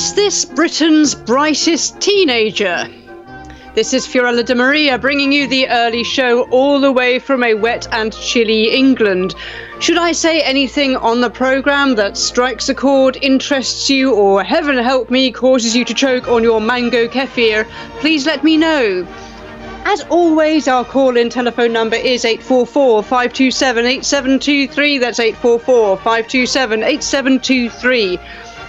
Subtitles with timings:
[0.00, 2.88] Is this Britain's brightest teenager?
[3.74, 7.52] This is Fiorella de Maria bringing you the early show all the way from a
[7.52, 9.34] wet and chilly England.
[9.78, 14.78] Should I say anything on the programme that strikes a chord, interests you, or heaven
[14.78, 17.66] help me, causes you to choke on your mango kefir,
[18.00, 19.06] please let me know.
[19.84, 24.96] As always, our call in telephone number is 844 527 8723.
[24.96, 28.18] That's 844 527 8723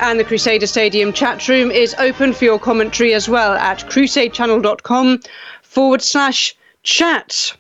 [0.02, 5.22] and the Crusader Stadium chat room is open for your commentary as well at crusadechannel.com
[5.62, 7.56] forward slash chat.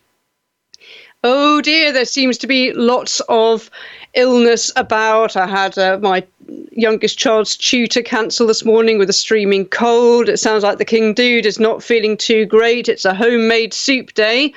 [1.23, 3.69] Oh dear, there seems to be lots of
[4.15, 5.37] illness about.
[5.37, 6.25] I had uh, my
[6.71, 10.27] youngest child's tutor cancel this morning with a streaming cold.
[10.27, 12.89] It sounds like the King Dude is not feeling too great.
[12.89, 14.51] It's a homemade soup day,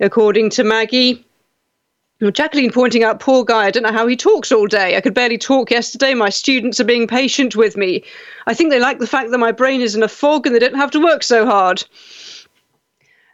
[0.00, 1.24] according to Maggie.
[2.30, 4.96] Jacqueline pointing out, poor guy, I don't know how he talks all day.
[4.96, 6.14] I could barely talk yesterday.
[6.14, 8.04] My students are being patient with me.
[8.46, 10.60] I think they like the fact that my brain is in a fog and they
[10.60, 11.84] don't have to work so hard.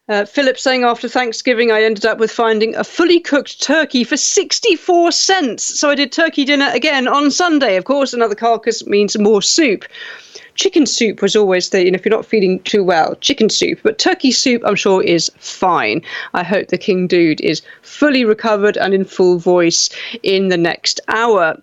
[0.08, 4.16] Uh, Philip saying after Thanksgiving, I ended up with finding a fully cooked turkey for
[4.16, 5.64] 64 cents.
[5.78, 7.76] So I did turkey dinner again on Sunday.
[7.76, 9.84] Of course, another carcass means more soup
[10.58, 13.78] chicken soup was always the, you know, if you're not feeling too well, chicken soup.
[13.82, 16.02] But turkey soup, I'm sure, is fine.
[16.34, 19.88] I hope the King Dude is fully recovered and in full voice
[20.22, 21.62] in the next hour.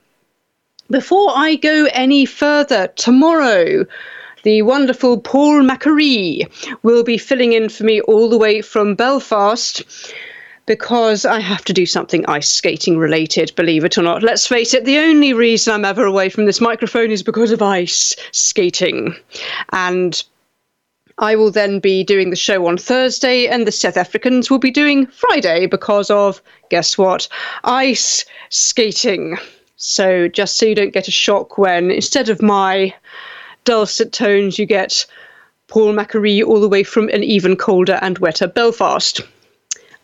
[0.89, 3.85] Before I go any further, tomorrow,
[4.45, 6.47] the wonderful Paul Macquarie
[6.83, 9.81] will be filling in for me all the way from Belfast
[10.67, 14.21] because I have to do something ice skating related, believe it or not.
[14.21, 17.63] Let's face it, the only reason I'm ever away from this microphone is because of
[17.63, 19.15] ice skating.
[19.71, 20.23] And
[21.17, 24.71] I will then be doing the show on Thursday, and the South Africans will be
[24.71, 27.27] doing Friday because of, guess what,
[27.63, 29.37] ice skating.
[29.77, 32.93] So, just so you don't get a shock when instead of my
[33.65, 35.05] dulcet tones, you get
[35.67, 39.21] Paul Macquarie all the way from an even colder and wetter Belfast.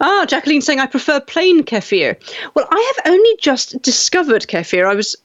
[0.01, 2.15] Ah, Jacqueline saying I prefer plain kefir.
[2.55, 4.89] Well, I have only just discovered kefir.
[4.89, 5.15] I was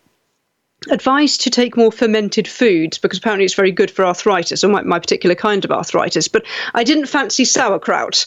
[0.90, 4.82] advised to take more fermented foods because apparently it's very good for arthritis or my,
[4.82, 8.24] my particular kind of arthritis but i didn't fancy sauerkraut.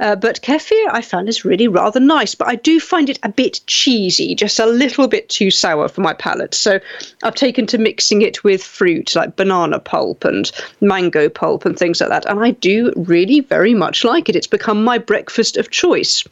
[0.00, 3.28] Uh, but kefir i found is really rather nice but i do find it a
[3.28, 6.54] bit cheesy just a little bit too sour for my palate.
[6.54, 6.80] So
[7.22, 10.50] i've taken to mixing it with fruit like banana pulp and
[10.80, 14.36] mango pulp and things like that and i do really very much like it.
[14.36, 16.24] It's become my breakfast of choice.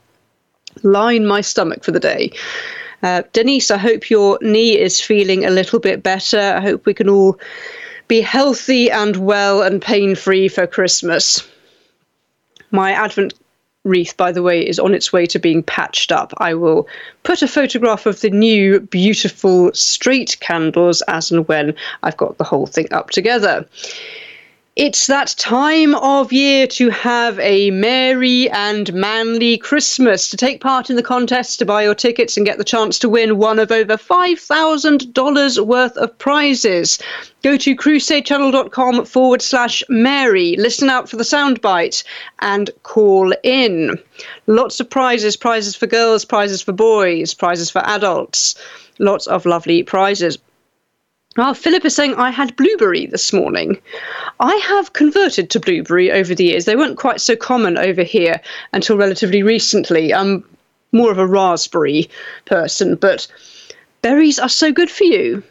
[0.82, 2.32] Line my stomach for the day
[3.02, 6.40] uh, Denise, I hope your knee is feeling a little bit better.
[6.40, 7.38] I hope we can all
[8.08, 11.46] be healthy and well and pain free for Christmas.
[12.70, 13.34] My Advent
[13.84, 16.32] wreath, by the way, is on its way to being patched up.
[16.38, 16.86] I will
[17.22, 22.44] put a photograph of the new beautiful street candles as and when I've got the
[22.44, 23.66] whole thing up together.
[24.80, 30.30] It's that time of year to have a merry and manly Christmas.
[30.30, 33.08] To take part in the contest, to buy your tickets and get the chance to
[33.10, 36.98] win one of over $5,000 worth of prizes.
[37.42, 40.56] Go to crusadechannel.com forward slash Mary.
[40.56, 42.02] Listen out for the soundbite
[42.38, 43.98] and call in.
[44.46, 48.54] Lots of prizes prizes for girls, prizes for boys, prizes for adults.
[48.98, 50.38] Lots of lovely prizes.
[51.36, 53.80] Well, Philip is saying I had blueberry this morning.
[54.40, 56.64] I have converted to blueberry over the years.
[56.64, 58.40] They weren't quite so common over here
[58.72, 60.12] until relatively recently.
[60.12, 60.44] I'm
[60.92, 62.10] more of a raspberry
[62.46, 63.28] person, but
[64.02, 65.42] berries are so good for you.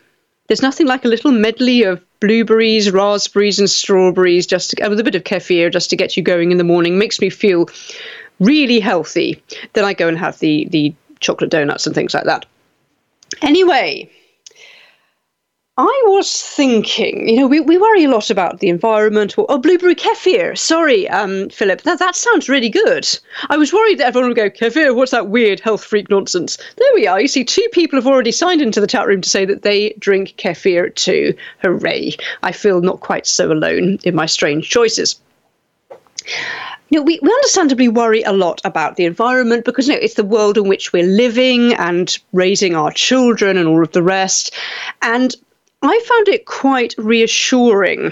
[0.48, 5.04] There's nothing like a little medley of blueberries, raspberries, and strawberries, just to, with a
[5.04, 6.98] bit of kefir, just to get you going in the morning.
[6.98, 7.70] Makes me feel
[8.40, 9.42] really healthy.
[9.74, 12.46] Then I go and have the the chocolate donuts and things like that.
[13.42, 14.10] Anyway,
[15.82, 19.38] I was thinking, you know, we, we worry a lot about the environment.
[19.38, 20.58] Or, oh, blueberry kefir.
[20.58, 23.08] Sorry, um, Philip, that, that sounds really good.
[23.50, 26.58] I was worried that everyone would go, kefir, what's that weird health freak nonsense?
[26.76, 27.22] There we are.
[27.22, 29.92] You see, two people have already signed into the chat room to say that they
[30.00, 31.34] drink kefir too.
[31.62, 32.18] Hooray.
[32.44, 35.16] I feel not quite so alone in my strange choices.
[36.90, 40.16] You know, we, we understandably worry a lot about the environment because you know, it's
[40.16, 44.54] the world in which we're living and raising our children and all of the rest.
[45.02, 45.38] And
[45.82, 48.12] I found it quite reassuring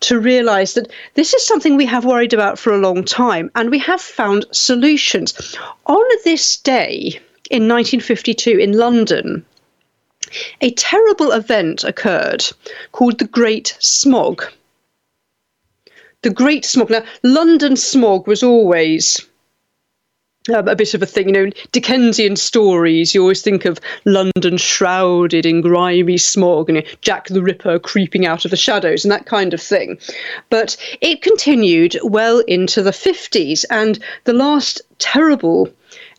[0.00, 3.70] to realize that this is something we have worried about for a long time and
[3.70, 5.56] we have found solutions.
[5.86, 7.20] On this day
[7.50, 9.44] in 1952 in London,
[10.60, 12.44] a terrible event occurred
[12.92, 14.44] called the Great Smog.
[16.22, 16.90] The Great Smog.
[16.90, 19.20] Now, London smog was always
[20.54, 23.14] um, a bit of a thing, you know, Dickensian stories.
[23.14, 27.78] You always think of London shrouded in grimy smog, and you know, Jack the Ripper
[27.78, 29.98] creeping out of the shadows, and that kind of thing.
[30.50, 35.70] But it continued well into the 50s, and the last terrible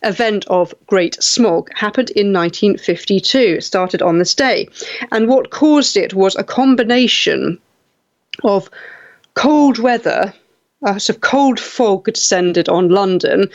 [0.02, 3.56] event of Great Smog happened in 1952.
[3.58, 4.68] It started on this day,
[5.10, 7.58] and what caused it was a combination
[8.44, 8.70] of
[9.34, 10.34] cold weather.
[10.84, 13.50] A sort of cold fog descended on London,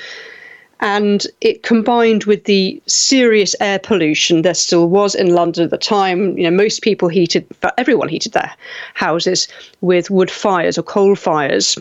[0.80, 5.78] and it combined with the serious air pollution there still was in London at the
[5.78, 6.38] time.
[6.38, 7.46] You know, most people heated,
[7.78, 8.54] everyone heated their
[8.94, 9.48] houses
[9.82, 11.78] with wood fires or coal fires.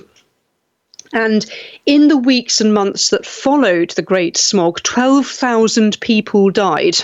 [1.12, 1.44] And
[1.84, 6.96] in the weeks and months that followed the Great Smog, 12,000 people died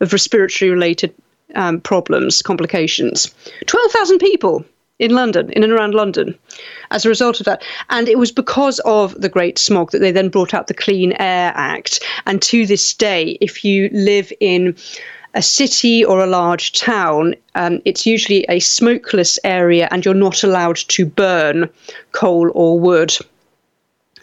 [0.00, 1.14] of respiratory related
[1.54, 3.32] um, problems, complications.
[3.66, 4.64] 12,000 people
[4.98, 6.36] in London, in and around London,
[6.90, 7.62] as a result of that.
[7.90, 11.12] And it was because of the Great Smog that they then brought out the Clean
[11.12, 12.02] Air Act.
[12.26, 14.76] And to this day, if you live in
[15.34, 20.42] a city or a large town, um, it's usually a smokeless area and you're not
[20.42, 21.68] allowed to burn
[22.12, 23.16] coal or wood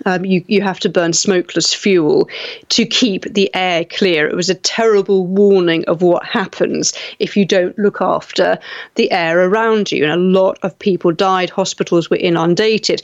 [0.06, 2.30] um, you, you have to burn smokeless fuel
[2.70, 4.28] to keep the air clear.
[4.28, 8.58] It was a terrible warning of what happens if you don't look after
[8.96, 10.04] the air around you.
[10.04, 13.02] And a lot of people died, hospitals were inundated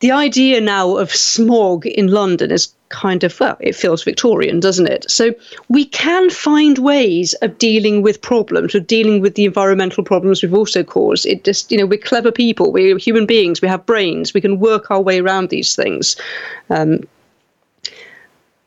[0.00, 4.86] the idea now of smog in London is kind of, well, it feels Victorian, doesn't
[4.86, 5.10] it?
[5.10, 5.34] So
[5.68, 10.54] we can find ways of dealing with problems, of dealing with the environmental problems we've
[10.54, 11.26] also caused.
[11.26, 14.58] It just, you know, we're clever people, we're human beings, we have brains, we can
[14.58, 16.16] work our way around these things.
[16.70, 17.00] Um,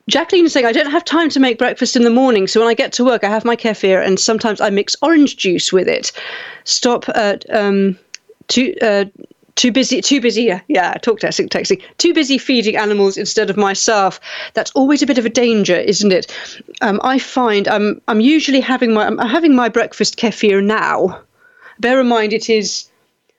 [0.08, 2.68] Jacqueline is saying, I don't have time to make breakfast in the morning, so when
[2.68, 5.88] I get to work, I have my kefir and sometimes I mix orange juice with
[5.88, 6.12] it.
[6.66, 7.98] Stop at um,
[8.50, 9.06] to, uh,
[9.56, 13.57] too busy too busy yeah, yeah talk texting texting too busy feeding animals instead of
[13.57, 14.19] myself.
[14.53, 16.31] That's always a bit of a danger isn't it?
[16.81, 21.21] Um, i find i'm i'm usually having my i'm having my breakfast kefir now.
[21.80, 22.88] Bear in mind it is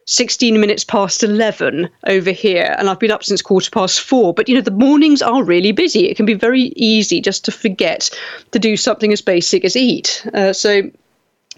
[0.06, 4.34] 16 minutes past 11 over here and i've been up since quarter past four.
[4.34, 6.08] But you know the mornings are really busy.
[6.08, 8.10] It can be very easy just to forget
[8.50, 10.26] to do something as basic as eat.
[10.34, 10.90] Uh, so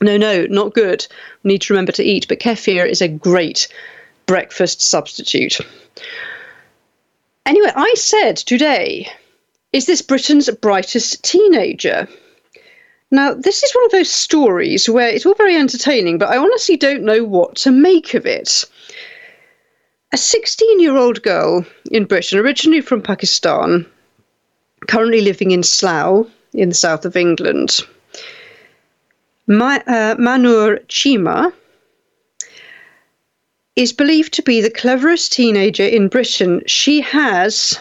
[0.00, 1.06] no no not good.
[1.42, 2.28] We need to remember to eat.
[2.28, 3.68] But kefir is a great
[4.26, 5.58] breakfast substitute.
[7.46, 9.08] Anyway, I said today,
[9.72, 12.08] is this Britain's brightest teenager?
[13.10, 16.76] Now, this is one of those stories where it's all very entertaining, but I honestly
[16.76, 18.64] don't know what to make of it.
[20.12, 23.86] A 16 year old girl in Britain, originally from Pakistan,
[24.88, 27.80] currently living in Slough in the south of England,
[29.46, 31.52] Ma- uh, Mahnoor Cheema,
[33.76, 36.62] is believed to be the cleverest teenager in Britain.
[36.66, 37.78] She has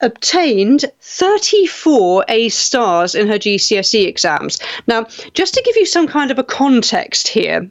[0.00, 4.60] obtained 34 A stars in her GCSE exams.
[4.86, 7.68] Now, just to give you some kind of a context here,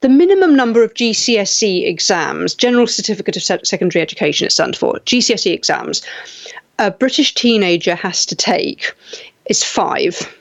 [0.00, 5.52] the minimum number of GCSE exams, General Certificate of Secondary Education, it stands for, GCSE
[5.52, 6.02] exams,
[6.78, 8.92] a British teenager has to take
[9.46, 10.32] is five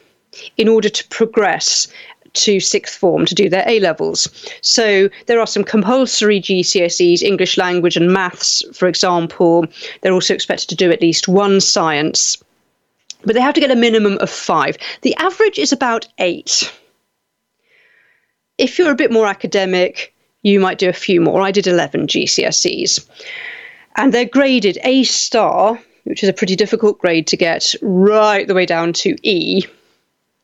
[0.57, 1.87] in order to progress
[2.35, 4.27] to sixth form to do their A levels.
[4.61, 9.65] So there are some compulsory GCSEs, English language and maths, for example.
[10.01, 12.37] They're also expected to do at least one science,
[13.23, 14.77] but they have to get a minimum of five.
[15.01, 16.71] The average is about eight.
[18.57, 21.41] If you're a bit more academic, you might do a few more.
[21.41, 23.05] I did 11 GCSEs.
[23.97, 28.53] And they're graded A star, which is a pretty difficult grade to get, right the
[28.53, 29.65] way down to E,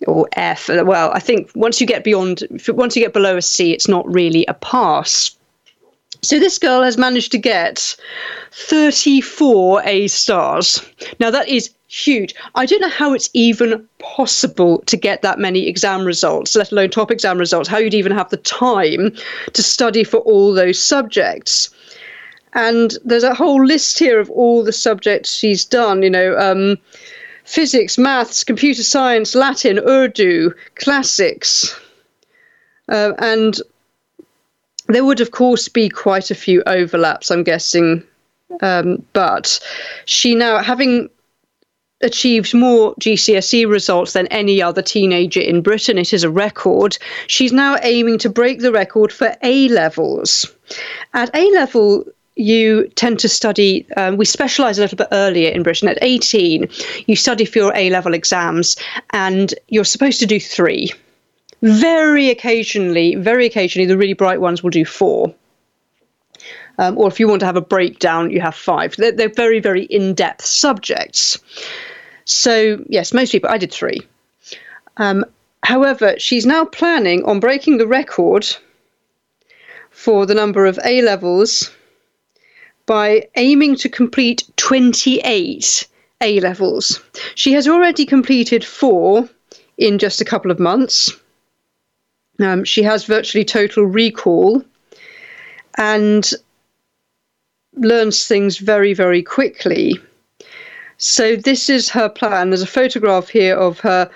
[0.07, 0.67] or F.
[0.69, 4.11] Well, I think once you get beyond, once you get below a C, it's not
[4.11, 5.35] really a pass.
[6.23, 7.95] So this girl has managed to get
[8.51, 10.81] 34 A stars.
[11.19, 12.35] Now that is huge.
[12.55, 16.89] I don't know how it's even possible to get that many exam results, let alone
[16.89, 19.13] top exam results, how you'd even have the time
[19.53, 21.69] to study for all those subjects.
[22.53, 26.77] And there's a whole list here of all the subjects she's done, you know, um,
[27.51, 31.77] physics, maths, computer science, Latin, Urdu, classics.
[32.87, 33.59] Uh, and
[34.87, 38.03] there would, of course, be quite a few overlaps, I'm guessing.
[38.61, 39.59] Um, but
[40.05, 41.09] she now, having
[42.01, 46.97] achieved more GCSE results than any other teenager in Britain, it is a record.
[47.27, 50.49] She's now aiming to break the record for A levels.
[51.13, 52.05] At A level,
[52.35, 55.87] you tend to study, um, we specialise a little bit earlier in Britain.
[55.87, 56.67] At 18,
[57.07, 58.75] you study for your A level exams
[59.11, 60.91] and you're supposed to do three.
[61.61, 65.33] Very occasionally, very occasionally, the really bright ones will do four.
[66.77, 68.95] Um, or if you want to have a breakdown, you have five.
[68.95, 71.37] They're, they're very, very in depth subjects.
[72.25, 74.01] So, yes, most people, I did three.
[74.97, 75.25] Um,
[75.63, 78.47] however, she's now planning on breaking the record
[79.91, 81.69] for the number of A levels
[82.85, 85.87] by aiming to complete 28
[86.21, 87.01] A levels.
[87.35, 89.29] She has already completed four
[89.77, 91.11] in just a couple of months.
[92.39, 94.63] Um, she has virtually total recall
[95.77, 96.29] and
[97.73, 99.95] learns things very, very quickly.
[100.97, 102.49] So, this is her plan.
[102.49, 104.09] There's a photograph here of her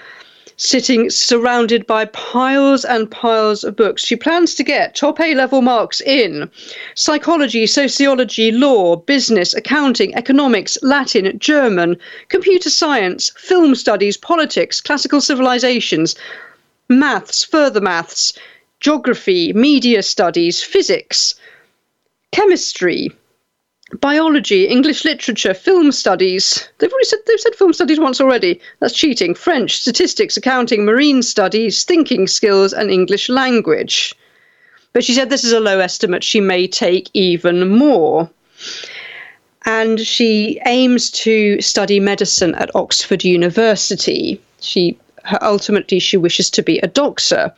[0.58, 4.06] sitting surrounded by piles and piles of books.
[4.06, 6.50] She plans to get top A level marks in
[6.96, 11.98] psychology, sociology, law, business, accounting, economics, Latin, German,
[12.30, 16.16] computer science, film studies, politics, classical civilizations,
[16.90, 18.34] maths, further maths,
[18.80, 21.36] geography, media studies, physics,
[22.32, 23.12] chemistry,
[24.02, 26.68] biology, English literature, film studies.
[26.78, 28.60] They've already said they've said film studies once already.
[28.80, 29.36] That's cheating.
[29.36, 34.16] French, statistics, accounting, marine studies, thinking skills, and English language.
[34.94, 36.24] But she said this is a low estimate.
[36.24, 38.30] She may take even more.
[39.66, 44.40] And she aims to study medicine at Oxford University.
[44.62, 44.98] She
[45.42, 47.54] ultimately she wishes to be a doctor.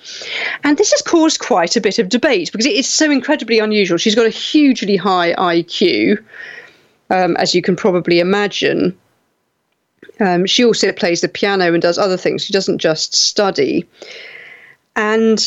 [0.63, 3.97] And this has caused quite a bit of debate because it is so incredibly unusual.
[3.97, 6.23] She's got a hugely high IQ,
[7.09, 8.97] um, as you can probably imagine.
[10.19, 12.43] Um, she also plays the piano and does other things.
[12.43, 13.87] She doesn't just study.
[14.95, 15.45] And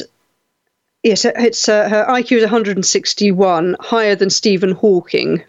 [1.02, 5.42] yes, it's uh, her IQ is 161, higher than Stephen Hawking.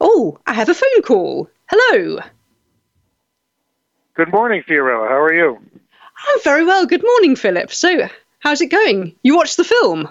[0.00, 1.50] Oh, I have a phone call.
[1.66, 2.20] Hello.
[4.14, 5.08] Good morning, Fiorella.
[5.08, 5.58] How are you?
[6.28, 6.86] I'm very well.
[6.86, 7.72] Good morning, Philip.
[7.72, 9.12] So, how's it going?
[9.24, 10.08] You watched the film?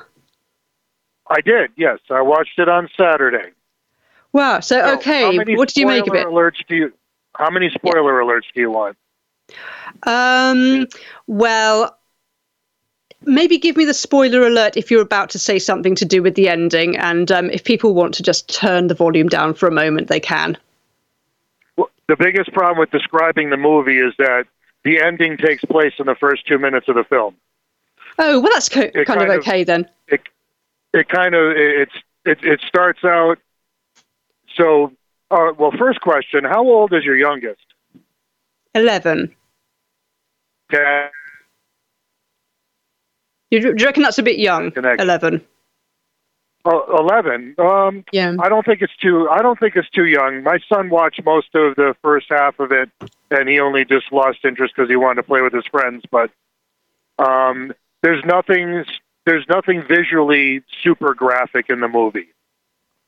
[1.29, 1.71] I did.
[1.77, 3.51] Yes, I watched it on Saturday.
[4.33, 4.59] Wow.
[4.59, 6.27] So, so okay, what did you make of it?
[6.27, 6.93] Alerts do you?
[7.37, 8.27] How many spoiler yeah.
[8.27, 8.97] alerts do you want?
[10.03, 10.87] Um.
[11.27, 11.97] Well,
[13.21, 16.35] maybe give me the spoiler alert if you're about to say something to do with
[16.35, 19.71] the ending, and um, if people want to just turn the volume down for a
[19.71, 20.57] moment, they can
[22.07, 24.45] the biggest problem with describing the movie is that
[24.83, 27.35] the ending takes place in the first two minutes of the film.
[28.19, 29.89] Oh well, that's co- kind, kind, of okay then.
[30.07, 30.21] It
[30.93, 31.93] it kind of it's
[32.25, 33.39] it it starts out.
[34.55, 34.91] So,
[35.31, 37.65] uh, well, first question: How old is your youngest?
[38.75, 39.33] Eleven.
[40.71, 41.07] Okay.
[43.51, 44.71] Do you reckon that's a bit young?
[44.75, 45.43] Eleven.
[46.65, 47.55] Uh, Eleven.
[47.57, 48.35] Um, yeah.
[48.39, 49.27] I don't think it's too.
[49.29, 50.43] I don't think it's too young.
[50.43, 52.89] My son watched most of the first half of it,
[53.31, 56.03] and he only just lost interest because he wanted to play with his friends.
[56.09, 56.31] But
[57.19, 58.85] um, there's nothing.
[59.25, 62.27] There's nothing visually super graphic in the movie.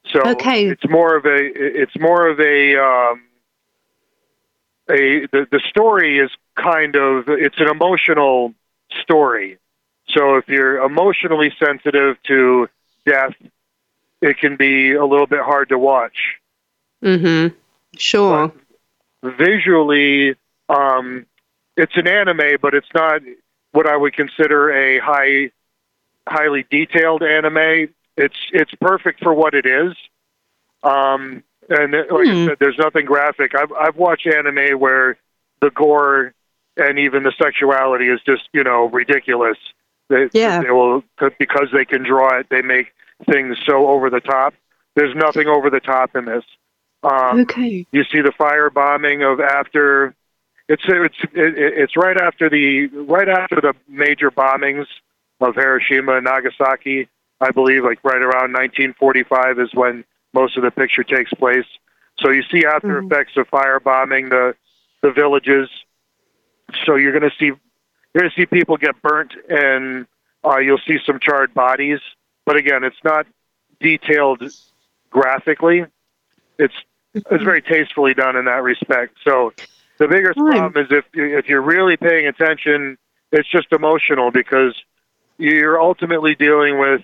[0.07, 0.65] So okay.
[0.65, 1.37] it's more of a.
[1.37, 2.75] It's more of a.
[2.75, 3.21] Um,
[4.89, 8.53] a the the story is kind of it's an emotional
[9.01, 9.57] story.
[10.09, 12.69] So if you're emotionally sensitive to
[13.05, 13.33] death,
[14.21, 16.37] it can be a little bit hard to watch.
[17.03, 17.55] Mm-hmm.
[17.97, 18.51] Sure.
[19.21, 20.35] But visually,
[20.69, 21.25] um,
[21.77, 23.21] it's an anime, but it's not
[23.71, 25.51] what I would consider a high,
[26.27, 27.93] highly detailed anime.
[28.17, 29.93] It's it's perfect for what it is.
[30.83, 32.17] Um, and like hmm.
[32.17, 33.53] I said, there's nothing graphic.
[33.55, 35.17] I've I've watched anime where
[35.61, 36.33] the gore
[36.77, 39.57] and even the sexuality is just you know ridiculous.
[40.09, 40.61] They, yeah.
[40.61, 42.47] they will because they can draw it.
[42.49, 42.93] They make
[43.29, 44.53] things so over the top.
[44.95, 46.43] There's nothing over the top in this.
[47.03, 47.85] Um, okay.
[47.91, 50.15] You see the fire bombing of after.
[50.67, 54.87] It's it's it's right after the right after the major bombings
[55.39, 57.07] of Hiroshima and Nagasaki.
[57.39, 61.65] I believe like right around 1945 is when most of the picture takes place.
[62.19, 63.11] So you see after mm-hmm.
[63.11, 64.55] effects of fire bombing the
[65.01, 65.69] the villages.
[66.85, 67.51] So you're going to see
[68.15, 70.07] you're going to see people get burnt, and
[70.45, 71.99] uh, you'll see some charred bodies.
[72.45, 73.27] But again, it's not
[73.81, 74.41] detailed
[75.09, 75.85] graphically.
[76.57, 76.73] It's
[77.13, 79.17] it's very tastefully done in that respect.
[79.25, 79.51] So
[79.97, 82.97] the biggest problem is if if you're really paying attention,
[83.33, 84.73] it's just emotional because
[85.37, 87.01] you're ultimately dealing with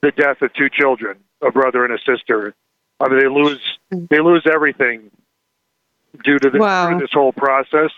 [0.00, 2.54] the death of two children, a brother and a sister.
[2.98, 5.10] I mean, they lose they lose everything
[6.24, 6.98] due to this, wow.
[6.98, 7.90] this whole process.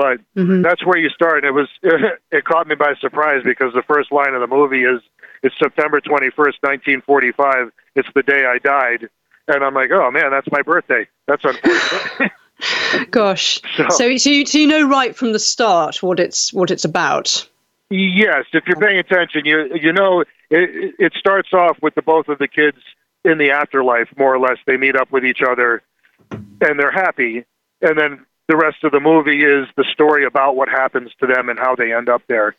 [0.00, 0.62] But mm-hmm.
[0.62, 1.44] that's where you start.
[1.44, 5.02] It was it caught me by surprise because the first line of the movie is
[5.42, 6.56] it's September 21st,
[7.04, 7.70] 1945.
[7.96, 9.10] It's the day I died.
[9.46, 11.06] And I'm like, oh man, that's my birthday.
[11.26, 12.32] That's unfortunate.
[13.10, 13.60] Gosh.
[13.76, 16.86] So, so, so, you, so you know right from the start what it's what it's
[16.86, 17.46] about.
[17.90, 22.28] Yes, if you're paying attention, you you know it, it starts off with the both
[22.28, 22.78] of the kids
[23.22, 24.56] in the afterlife, more or less.
[24.66, 25.82] They meet up with each other,
[26.30, 27.44] and they're happy,
[27.82, 31.48] and then the rest of the movie is the story about what happens to them
[31.48, 32.56] and how they end up there.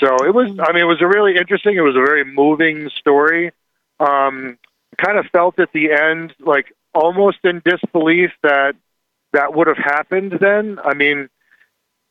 [0.00, 1.76] So it was, I mean, it was a really interesting.
[1.76, 3.52] It was a very moving story.
[4.00, 4.58] Um,
[4.98, 8.74] kind of felt at the end like almost in disbelief that
[9.32, 10.80] that would have happened then.
[10.82, 11.28] I mean,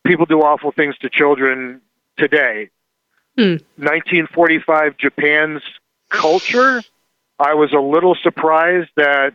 [0.06, 1.82] people do awful things to children
[2.18, 2.70] today.
[3.36, 3.58] Hmm.
[3.76, 5.64] 1945 Japan's
[6.08, 6.82] culture,
[7.38, 9.34] I was a little surprised that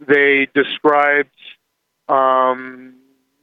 [0.00, 1.34] they described
[2.08, 2.99] um,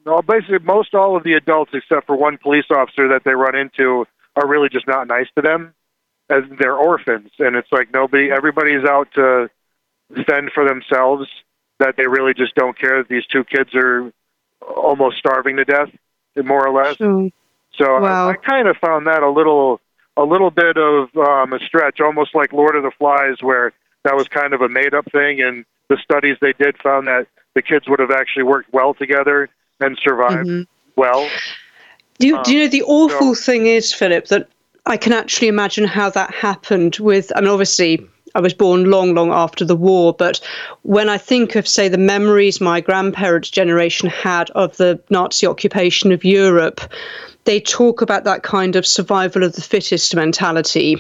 [0.08, 3.56] well, basically most all of the adults except for one police officer that they run
[3.56, 5.74] into are really just not nice to them
[6.30, 9.50] as they're orphans and it's like nobody everybody's out to
[10.28, 11.28] fend for themselves
[11.80, 14.12] that they really just don't care that these two kids are
[14.76, 15.90] almost starving to death
[16.44, 17.30] more or less Sure.
[17.78, 18.28] so Wow.
[18.28, 19.80] I, I kind of found that a little
[20.16, 23.74] a little bit of um, a stretch almost like lord of the flies where
[24.04, 27.28] that was kind of a made up thing and the studies they did found that
[27.56, 29.50] the kids would have actually worked well together
[29.80, 30.68] and survived Mhm.
[30.96, 31.28] well
[32.20, 34.48] Do you, do you Um, know the awful so- thing is, Philip, that
[34.88, 37.32] I can actually imagine how that happened with.
[37.36, 38.04] I mean, obviously,
[38.34, 40.40] I was born long, long after the war, but
[40.82, 46.12] when I think of, say, the memories my grandparents' generation had of the Nazi occupation
[46.12, 46.82] of Europe,
[47.44, 50.98] they talk about that kind of survival of the fittest mentality.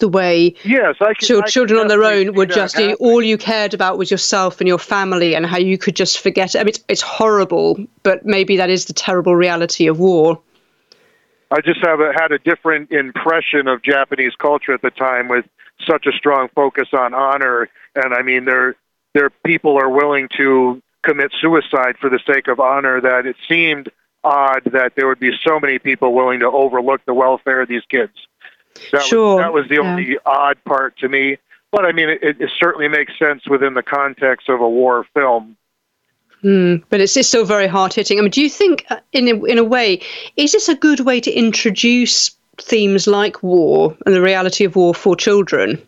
[0.00, 2.96] The way yes I can, chil- I children on their own that just happening.
[2.96, 6.54] all you cared about was yourself and your family and how you could just forget
[6.54, 6.58] it.
[6.58, 10.40] I mean, it's, it's horrible, but maybe that is the terrible reality of war.
[11.50, 15.44] I just have a, had a different impression of Japanese culture at the time with
[15.86, 18.76] such a strong focus on honor, and I mean, their
[19.14, 23.00] their people are willing to commit suicide for the sake of honor.
[23.00, 23.90] That it seemed
[24.22, 27.84] odd that there would be so many people willing to overlook the welfare of these
[27.88, 28.12] kids.
[28.92, 29.80] That Sure, was, that was the yeah.
[29.80, 31.38] only odd part to me.
[31.70, 35.56] But I mean, it, it certainly makes sense within the context of a war film.
[36.42, 38.18] Hmm, but it's, it's still very hard hitting.
[38.18, 40.00] I mean, do you think, uh, in a, in a way,
[40.36, 44.94] is this a good way to introduce themes like war and the reality of war
[44.94, 45.80] for children?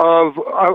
[0.00, 0.72] of uh,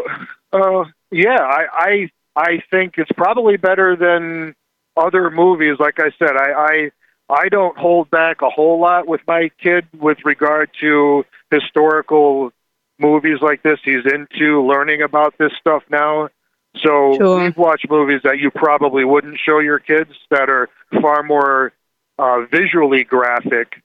[0.54, 4.56] uh, yeah I, I i think it's probably better than
[4.96, 6.92] other movies like i said i i
[7.30, 12.52] i don't hold back a whole lot with my kid with regard to historical
[13.00, 16.30] movies like this he's into learning about this stuff now
[16.78, 17.42] so Sure.
[17.42, 20.70] we've watched movies that you probably wouldn't show your kids that are
[21.02, 21.72] far more
[22.20, 23.82] uh, visually graphic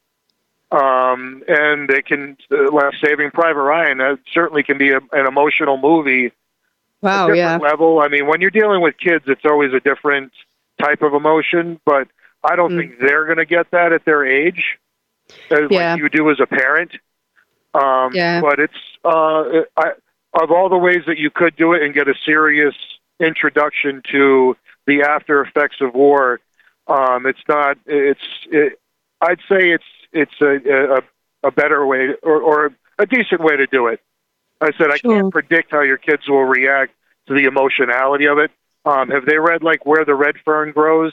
[0.72, 3.98] um, and they can uh, like Saving Private Ryan.
[3.98, 6.32] That certainly can be a, an emotional movie.
[7.02, 7.56] Wow, a yeah.
[7.56, 8.00] level.
[8.00, 10.32] I mean, when you're dealing with kids, it's always a different
[10.80, 11.80] type of emotion.
[11.84, 12.08] But
[12.42, 12.78] I don't Mm.
[12.78, 14.78] think they're going to get that at their age,
[15.50, 15.92] as Yeah.
[15.92, 16.92] like you do as a parent.
[17.74, 18.40] Um, Yeah.
[18.40, 19.92] But it's uh, I,
[20.34, 22.74] of all the ways that you could do it and get a serious
[23.18, 26.40] introduction to the after effects of war.
[26.86, 27.78] Um, it's not.
[27.86, 28.20] It's.
[28.50, 28.80] It,
[29.20, 31.02] I'd say it's it's a, a
[31.48, 34.00] a better way or, or a decent way to do it.
[34.60, 35.14] I said I Sure.
[35.14, 36.92] can't predict how your kids will react
[37.28, 38.50] to the emotionality of it.
[38.84, 41.12] Um, have they read like Where the Red Fern Grows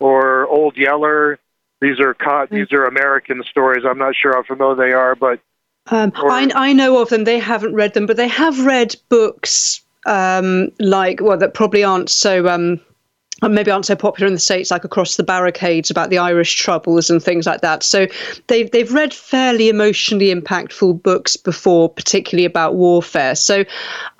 [0.00, 1.38] or Old Yeller?
[1.80, 3.84] These are co- these are American stories.
[3.88, 5.40] I'm not sure how familiar they are, but
[5.90, 7.24] Um, Or- I, I know of them.
[7.24, 12.08] They haven't read them, but they have read books um, like well that probably aren't
[12.10, 12.80] so um,
[13.42, 16.54] uh, maybe aren't so popular in the states, like Across the Barricades about the Irish
[16.54, 17.82] Troubles and things like that.
[17.82, 18.06] So
[18.46, 23.34] they've they've read fairly emotionally impactful books before, particularly about warfare.
[23.34, 23.62] So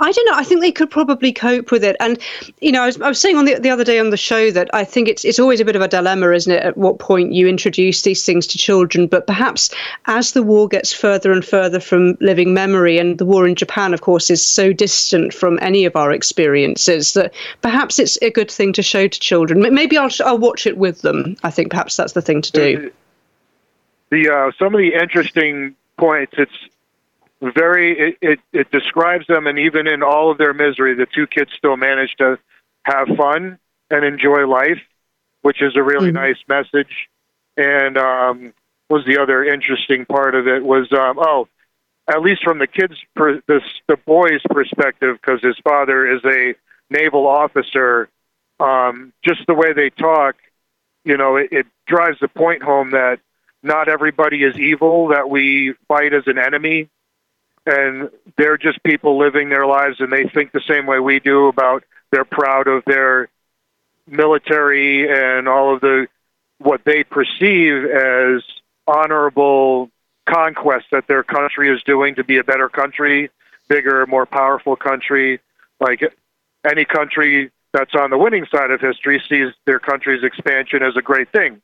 [0.00, 0.37] I don't know.
[0.37, 1.96] I think they could probably cope with it.
[1.98, 2.18] And
[2.61, 4.50] you know, I was, I was saying on the the other day on the show
[4.50, 6.62] that I think it's it's always a bit of a dilemma, isn't it?
[6.62, 9.70] At what point you introduce these things to children, but perhaps
[10.07, 13.94] as the war gets further and further from living memory, and the war in Japan,
[13.94, 18.50] of course, is so distant from any of our experiences that perhaps it's a good
[18.50, 19.61] thing to show to children.
[19.75, 21.37] Maybe I'll I'll watch it with them.
[21.42, 22.92] I think perhaps that's the thing to do.
[24.11, 26.35] the uh, some of the interesting points.
[26.38, 26.53] It's
[27.40, 31.27] very it, it it describes them, and even in all of their misery, the two
[31.27, 32.38] kids still manage to
[32.85, 33.59] have fun
[33.90, 34.81] and enjoy life,
[35.42, 36.14] which is a really Mhm.
[36.14, 37.09] nice message.
[37.57, 38.53] And um,
[38.88, 41.49] was the other interesting part of it was um, oh,
[42.09, 46.55] at least from the kids, per, this the boy's perspective, because his father is a
[46.90, 48.09] naval officer.
[48.59, 50.37] Um, just the way they talk,
[51.05, 53.21] you know, it, it drives the point home that
[53.62, 56.88] not everybody is evil, that we fight as an enemy,
[57.66, 61.49] and they're just people living their lives, and they think the same way we do
[61.49, 63.29] about they're proud of their
[64.07, 66.07] military and all of the
[66.59, 68.42] what they perceive as
[68.87, 69.90] honorable
[70.27, 73.31] conquest that their country is doing to be a better country,
[73.69, 75.40] bigger, more powerful country.
[75.81, 76.03] Like
[76.64, 81.02] any country that's on the winning side of history sees their country's expansion as a
[81.02, 81.61] great thing.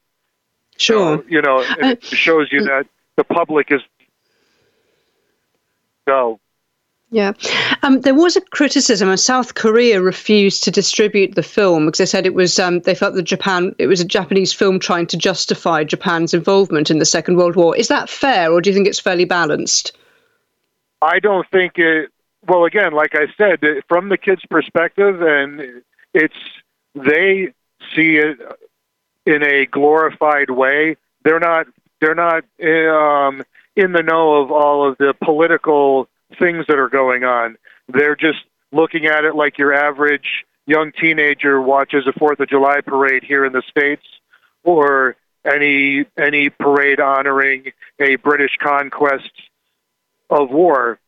[0.76, 1.18] Sure.
[1.18, 2.86] So, you know, it shows you that
[3.16, 3.80] the public is
[6.06, 6.40] go.
[7.10, 7.32] Yeah.
[7.82, 12.06] Um, there was a criticism, and South Korea refused to distribute the film because they
[12.06, 15.18] said it was, um, they felt that Japan, it was a Japanese film trying to
[15.18, 17.76] justify Japan's involvement in the Second World War.
[17.76, 19.94] Is that fair, or do you think it's fairly balanced?
[21.02, 22.10] I don't think it,
[22.48, 25.82] well, again, like I said, from the kids' perspective, and
[26.14, 26.34] it's,
[26.94, 27.52] they
[27.94, 28.38] see it
[29.26, 30.96] in a glorified way.
[31.24, 31.66] They're not,
[32.00, 33.42] they're not um,
[33.76, 37.56] in the know of all of the political things that are going on.
[37.88, 38.40] They're just
[38.72, 43.44] looking at it like your average young teenager watches a Fourth of July parade here
[43.44, 44.06] in the states,
[44.64, 49.30] or any any parade honoring a British conquest
[50.30, 50.98] of war.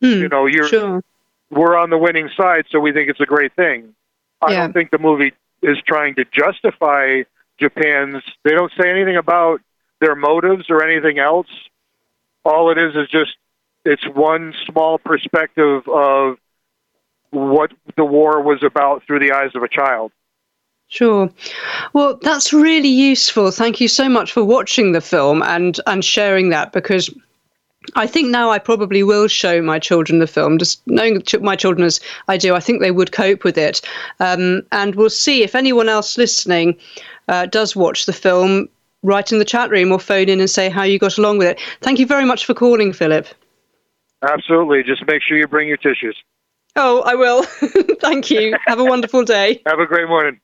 [0.00, 1.02] Hmm, you know, you're sure.
[1.50, 3.94] we're on the winning side, so we think it's a great thing.
[4.42, 4.60] I Yeah.
[4.60, 7.22] don't think the movie is trying to justify
[7.58, 8.22] Japan's.
[8.44, 9.60] They don't say anything about
[10.00, 11.48] their motives or anything else.
[12.44, 13.36] All it is is just
[13.84, 16.38] it's one small perspective of
[17.30, 20.12] what the war was about through the eyes of a child.
[20.88, 21.30] Sure.
[21.92, 23.52] Well, that's really useful.
[23.52, 27.08] Thank you so much for watching the film and and sharing that because
[27.94, 30.58] I think now I probably will show my children the film.
[30.58, 33.80] Just knowing my children as I do, I think they would cope with it.
[34.20, 36.76] Um, and we'll see if anyone else listening
[37.28, 38.68] uh, does watch the film.
[39.02, 41.48] Write in the chat room or phone in and say how you got along with
[41.48, 41.60] it.
[41.80, 43.26] Thank you very much for calling, Philip.
[44.22, 44.82] Absolutely.
[44.82, 46.16] Just make sure you bring your tissues.
[46.76, 47.42] Oh, I will.
[48.00, 48.56] Thank you.
[48.66, 49.62] Have a wonderful day.
[49.66, 50.38] Have a great morning.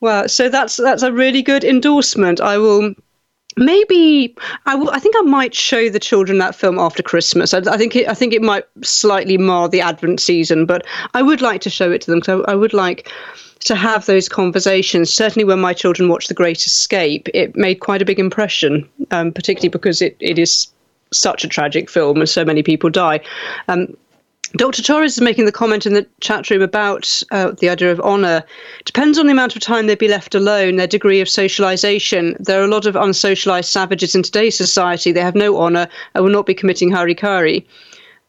[0.00, 2.40] Well, so that's that's a really good endorsement.
[2.40, 2.94] I will
[3.56, 4.34] maybe
[4.66, 7.54] I think I might show the children that film after Christmas.
[7.54, 11.22] I, I think it, I think it might slightly mar the Advent season, but I
[11.22, 13.10] would like to show it to them because I, I would like
[13.60, 15.12] to have those conversations.
[15.12, 19.32] Certainly, when my children watched The Great Escape, it made quite a big impression, um,
[19.32, 20.68] particularly because it, it is
[21.12, 23.20] such a tragic film and so many people die.
[23.68, 23.96] Um,
[24.56, 24.82] Dr.
[24.82, 28.44] Torres is making the comment in the chat room about uh, the idea of honour.
[28.84, 32.36] Depends on the amount of time they'd be left alone, their degree of socialisation.
[32.38, 35.10] There are a lot of unsocialised savages in today's society.
[35.10, 37.66] They have no honour and will not be committing harikari.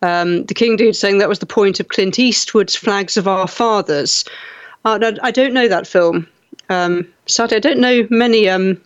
[0.01, 3.47] Um, the King Dude saying that was the point of Clint Eastwood's Flags of Our
[3.47, 4.25] Fathers.
[4.83, 6.27] Uh, I don't know that film.
[6.69, 8.49] Um, sadly, I don't know many.
[8.49, 8.81] Um,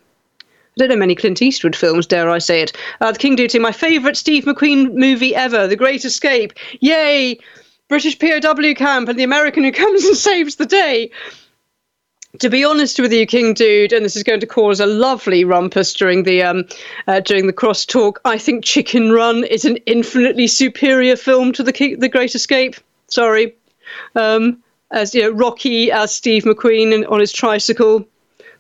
[0.80, 2.72] Don't know many Clint Eastwood films, dare I say it.
[3.02, 6.54] Uh, the King Dude my favourite Steve McQueen movie ever, The Great Escape.
[6.80, 7.38] Yay!
[7.90, 11.12] British POW camp and the American who comes and saves the day.
[12.40, 15.44] To be honest with you, King Dude, and this is going to cause a lovely
[15.44, 16.64] rumpus during the um,
[17.08, 18.16] uh, during the crosstalk.
[18.24, 22.78] I think Chicken Run is an infinitely superior film to the King, the Great Escape.
[23.08, 23.54] Sorry,
[24.16, 28.08] um, as you know, Rocky as Steve McQueen and on his tricycle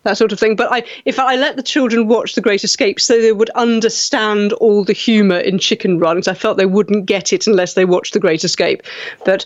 [0.03, 0.55] that sort of thing.
[0.55, 4.53] But I, if I let the children watch The Great Escape, so they would understand
[4.53, 7.85] all the humour in Chicken Run, because I felt they wouldn't get it unless they
[7.85, 8.83] watched The Great Escape.
[9.25, 9.45] But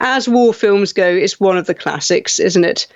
[0.00, 2.86] as war films go, it's one of the classics, isn't it?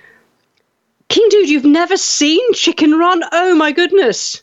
[1.08, 3.22] King Dude, you've never seen Chicken Run?
[3.32, 4.42] Oh my goodness!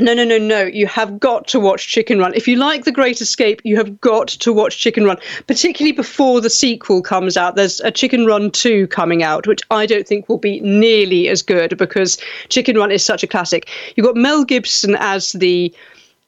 [0.00, 0.62] No, no, no, no.
[0.62, 2.32] You have got to watch Chicken Run.
[2.34, 6.40] If you like The Great Escape, you have got to watch Chicken Run, particularly before
[6.40, 7.56] the sequel comes out.
[7.56, 11.42] There's a Chicken Run 2 coming out, which I don't think will be nearly as
[11.42, 12.16] good because
[12.48, 13.68] Chicken Run is such a classic.
[13.96, 15.74] You've got Mel Gibson as the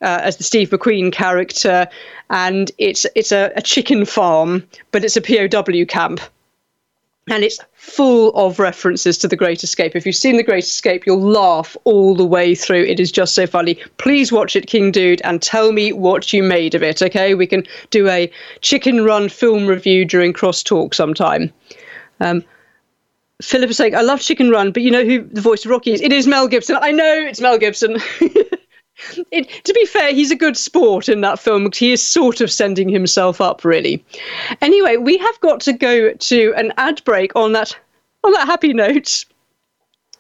[0.03, 1.87] uh, as the Steve McQueen character,
[2.31, 6.21] and it's it's a, a chicken farm, but it's a POW camp
[7.29, 9.95] and it's full of references to The Great Escape.
[9.95, 12.85] If you've seen The Great Escape, you'll laugh all the way through.
[12.85, 13.77] It is just so funny.
[13.99, 17.35] Please watch it, King Dude, and tell me what you made of it, okay?
[17.35, 18.31] We can do a
[18.63, 21.53] Chicken Run film review during Crosstalk sometime.
[22.21, 22.45] Um,
[23.43, 25.93] Philip is saying, I love Chicken Run, but you know who the voice of Rocky
[25.93, 26.01] is?
[26.01, 26.77] It is Mel Gibson.
[26.81, 27.97] I know it's Mel Gibson.
[29.31, 32.41] It, to be fair, he's a good sport in that film because he is sort
[32.41, 34.05] of sending himself up, really.
[34.61, 37.77] Anyway, we have got to go to an ad break on that
[38.23, 39.25] on that happy note.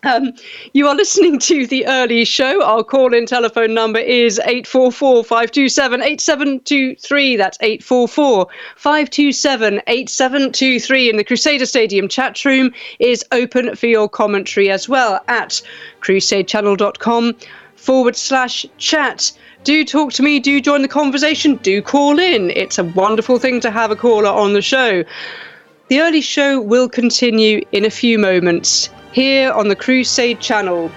[0.02, 0.32] Um,
[0.72, 2.64] you are listening to the early show.
[2.64, 7.36] Our call in telephone number is 844 527 8723.
[7.36, 11.10] That's 844 527 8723.
[11.10, 15.60] And the Crusader Stadium chat room is open for your commentary as well at
[16.00, 17.36] crusadechannel.com
[17.80, 19.32] forward slash chat.
[19.64, 22.50] Do talk to me, do join the conversation, do call in.
[22.50, 25.04] It's a wonderful thing to have a caller on the show.
[25.88, 30.90] The early show will continue in a few moments here on the Crusade channel.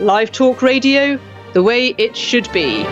[0.00, 1.18] Live talk radio,
[1.52, 2.86] the way it should be.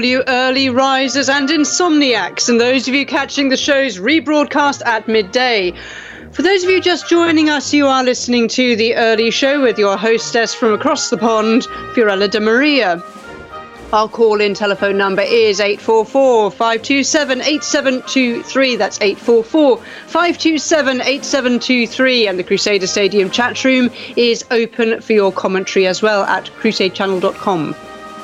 [0.00, 5.06] All you early risers and insomniacs, and those of you catching the show's rebroadcast at
[5.06, 5.74] midday.
[6.32, 9.78] For those of you just joining us, you are listening to The Early Show with
[9.78, 13.02] your hostess from across the pond, Fiorella de Maria.
[13.92, 18.76] Our call in telephone number is 844 527 8723.
[18.76, 22.26] That's 844 527 8723.
[22.26, 27.74] And the Crusader Stadium chat room is open for your commentary as well at crusadechannel.com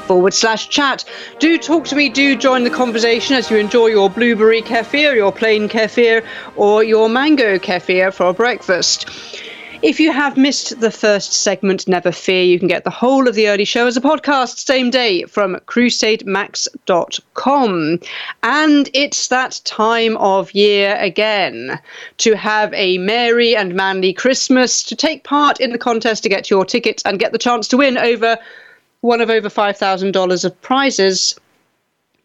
[0.07, 1.05] forward slash chat.
[1.39, 5.33] Do talk to me, do join the conversation as you enjoy your blueberry kefir, your
[5.33, 6.25] plain kefir,
[6.57, 9.11] or your mango kefir for breakfast.
[9.83, 13.35] If you have missed the first segment, never fear, you can get the whole of
[13.35, 18.01] the early show as a podcast same day from crusademax.com.
[18.43, 21.79] And it's that time of year again
[22.19, 26.49] to have a merry and manly Christmas, to take part in the contest to get
[26.49, 28.39] your tickets and get the chance to win over
[29.01, 31.39] one of over $5,000 of prizes,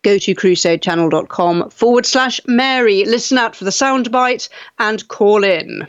[0.02, 3.06] go to crusadechannel.com forward slash Mary.
[3.06, 5.88] Listen out for the soundbite and call in.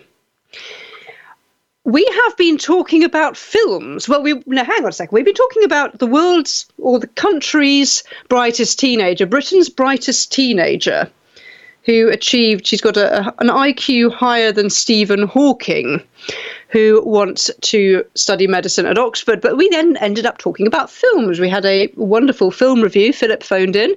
[1.84, 4.08] We have been talking about films.
[4.08, 5.16] Well, we no, hang on a second.
[5.16, 11.10] We've been talking about the world's or the country's brightest teenager, Britain's brightest teenager,
[11.84, 12.66] who achieved.
[12.66, 16.02] She's got a, an IQ higher than Stephen Hawking,
[16.68, 19.40] who wants to study medicine at Oxford.
[19.40, 21.40] But we then ended up talking about films.
[21.40, 23.12] We had a wonderful film review.
[23.12, 23.94] Philip phoned in,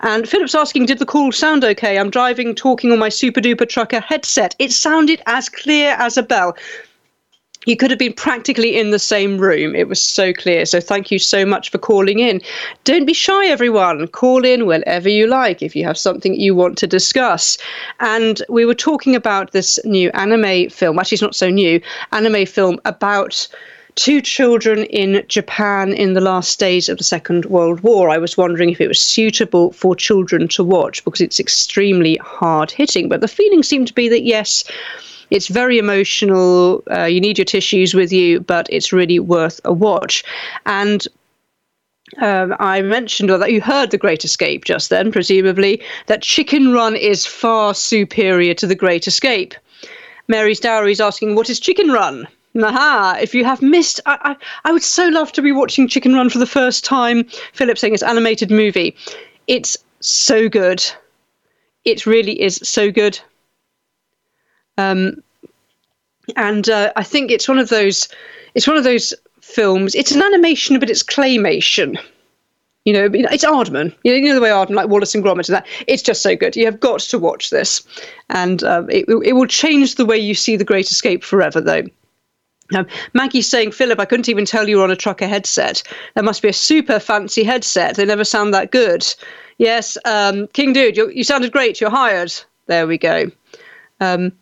[0.00, 1.98] and Philip's asking, Did the call sound okay?
[1.98, 4.54] I'm driving, talking on my super duper trucker headset.
[4.58, 6.56] It sounded as clear as a bell
[7.66, 9.74] you could have been practically in the same room.
[9.74, 10.66] It was so clear.
[10.66, 12.40] So thank you so much for calling in.
[12.84, 14.08] Don't be shy, everyone.
[14.08, 17.58] Call in whenever you like if you have something you want to discuss.
[18.00, 20.98] And we were talking about this new anime film.
[20.98, 21.80] Actually, it's not so new.
[22.10, 23.46] Anime film about
[23.94, 28.08] two children in Japan in the last days of the Second World War.
[28.08, 32.70] I was wondering if it was suitable for children to watch because it's extremely hard
[32.70, 33.08] hitting.
[33.08, 34.64] But the feeling seemed to be that yes
[35.32, 36.82] it's very emotional.
[36.90, 40.22] Uh, you need your tissues with you, but it's really worth a watch.
[40.66, 41.08] And
[42.20, 46.72] um, I mentioned, or that you heard The Great Escape just then, presumably, that Chicken
[46.72, 49.54] Run is far superior to The Great Escape.
[50.28, 52.28] Mary's Dowry is asking, What is Chicken Run?
[52.62, 56.12] Aha, if you have missed, I, I, I would so love to be watching Chicken
[56.12, 57.24] Run for the first time.
[57.54, 58.94] Philip saying it's animated movie.
[59.46, 60.84] It's so good.
[61.86, 63.18] It really is so good.
[64.78, 65.22] Um,
[66.36, 68.08] and uh, I think it's one of those.
[68.54, 69.94] It's one of those films.
[69.94, 71.98] It's an animation, but it's claymation.
[72.84, 73.94] You know, it's Aardman.
[74.02, 75.66] You know, you know the way Aardman, like Wallace and Gromit, and that.
[75.86, 76.56] It's just so good.
[76.56, 77.82] You have got to watch this,
[78.30, 81.84] and um, it it will change the way you see The Great Escape forever, though.
[82.74, 85.82] Um, Maggie's saying, Philip, I couldn't even tell you were on a trucker headset.
[86.14, 87.96] There must be a super fancy headset.
[87.96, 89.06] They never sound that good.
[89.58, 91.80] Yes, um, King Dude, you sounded great.
[91.80, 92.32] You're hired.
[92.66, 93.30] There we go.
[94.00, 94.32] Um,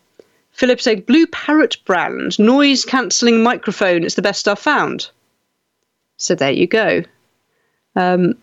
[0.51, 4.03] Philip saying BlueParrott brand noise cancelling microphone.
[4.03, 5.09] It's the best I've found.
[6.17, 7.03] So there you go.
[7.95, 8.35] Um,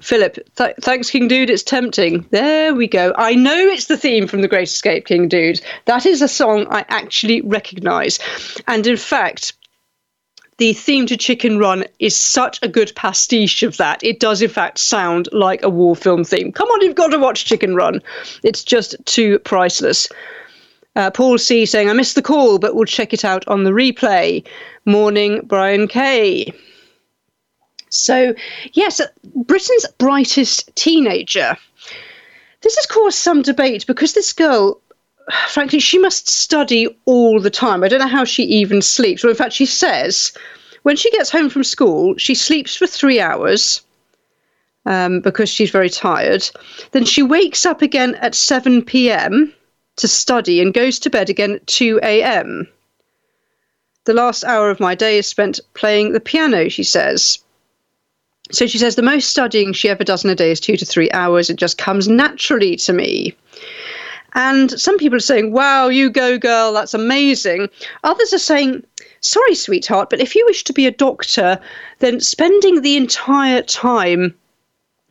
[0.00, 1.48] Philip, th- thanks, King Dude.
[1.48, 2.26] It's tempting.
[2.30, 3.14] There we go.
[3.16, 5.60] I know it's the theme from The Great Escape, King Dude.
[5.84, 8.18] That is a song I actually recognise.
[8.66, 9.52] And in fact,
[10.58, 14.02] the theme to Chicken Run is such a good pastiche of that.
[14.02, 16.52] It does, in fact, sound like a war film theme.
[16.52, 18.02] Come on, you've got to watch Chicken Run.
[18.42, 20.08] It's just too priceless.
[20.94, 23.70] Uh, Paul C saying, I missed the call, but we'll check it out on the
[23.70, 24.46] replay.
[24.84, 26.52] Morning, Brian K.
[27.88, 28.34] So,
[28.72, 29.00] yes,
[29.34, 31.56] Britain's brightest teenager.
[32.60, 34.80] This has caused some debate because this girl
[35.48, 37.82] frankly, she must study all the time.
[37.82, 39.22] I don't know how she even sleeps.
[39.22, 40.32] Well, in fact, she says
[40.82, 43.82] when she gets home from school, she sleeps for three hours
[44.86, 46.48] um, because she's very tired.
[46.92, 49.52] Then she wakes up again at 7 p.m.
[49.96, 52.68] to study and goes to bed again at 2 a.m.
[54.04, 57.38] The last hour of my day is spent playing the piano, she says.
[58.50, 60.84] So she says the most studying she ever does in a day is two to
[60.84, 61.48] three hours.
[61.48, 63.34] It just comes naturally to me.
[64.34, 67.68] And some people are saying, wow, you go, girl, that's amazing.
[68.02, 68.84] Others are saying,
[69.20, 71.60] sorry, sweetheart, but if you wish to be a doctor,
[71.98, 74.34] then spending the entire time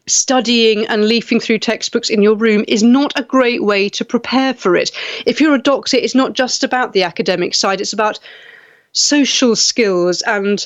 [0.07, 4.53] studying and leafing through textbooks in your room is not a great way to prepare
[4.53, 4.91] for it.
[5.25, 8.19] If you're a doctor, it's not just about the academic side, it's about
[8.93, 10.65] social skills and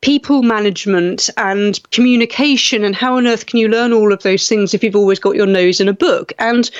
[0.00, 4.74] people management and communication and how on earth can you learn all of those things
[4.74, 6.32] if you've always got your nose in a book?
[6.38, 6.70] And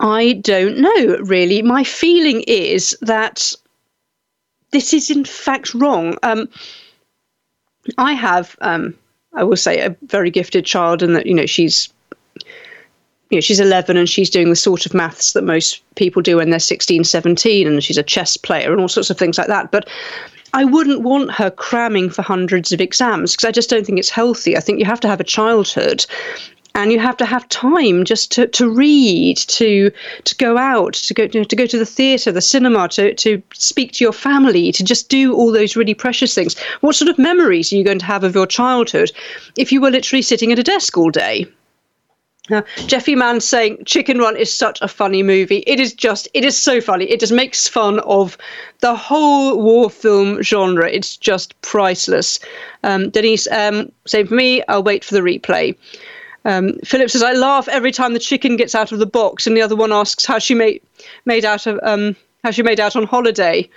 [0.00, 1.62] I don't know really.
[1.62, 3.52] My feeling is that
[4.70, 6.16] this is in fact wrong.
[6.22, 6.48] Um,
[7.98, 8.94] I have um,
[9.34, 11.88] I will say a very gifted child and that you know she's
[13.32, 16.36] you know, she's 11 and she's doing the sort of maths that most people do
[16.36, 19.46] when they're 16, 17, and she's a chess player and all sorts of things like
[19.46, 19.72] that.
[19.72, 19.88] But
[20.52, 24.10] I wouldn't want her cramming for hundreds of exams because I just don't think it's
[24.10, 24.54] healthy.
[24.54, 26.04] I think you have to have a childhood
[26.74, 29.90] and you have to have time just to, to read, to
[30.24, 33.42] to go out, to go to, to go to the theatre, the cinema, to, to
[33.54, 36.58] speak to your family, to just do all those really precious things.
[36.80, 39.12] What sort of memories are you going to have of your childhood
[39.56, 41.46] if you were literally sitting at a desk all day?
[42.50, 45.62] Uh, Jeffy Mann saying Chicken Run is such a funny movie.
[45.64, 47.04] It is just, it is so funny.
[47.04, 48.36] It just makes fun of
[48.80, 50.90] the whole war film genre.
[50.90, 52.40] It's just priceless.
[52.82, 54.60] Um, Denise, um, same for me.
[54.66, 55.76] I'll wait for the replay.
[56.44, 59.56] Um, Philip says, I laugh every time the chicken gets out of the box, and
[59.56, 60.82] the other one asks how she made
[61.24, 63.68] made out of um, how she made out on holiday.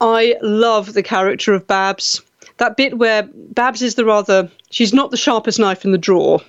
[0.00, 2.20] I love the character of Babs.
[2.58, 6.40] That bit where Babs is the rather she's not the sharpest knife in the drawer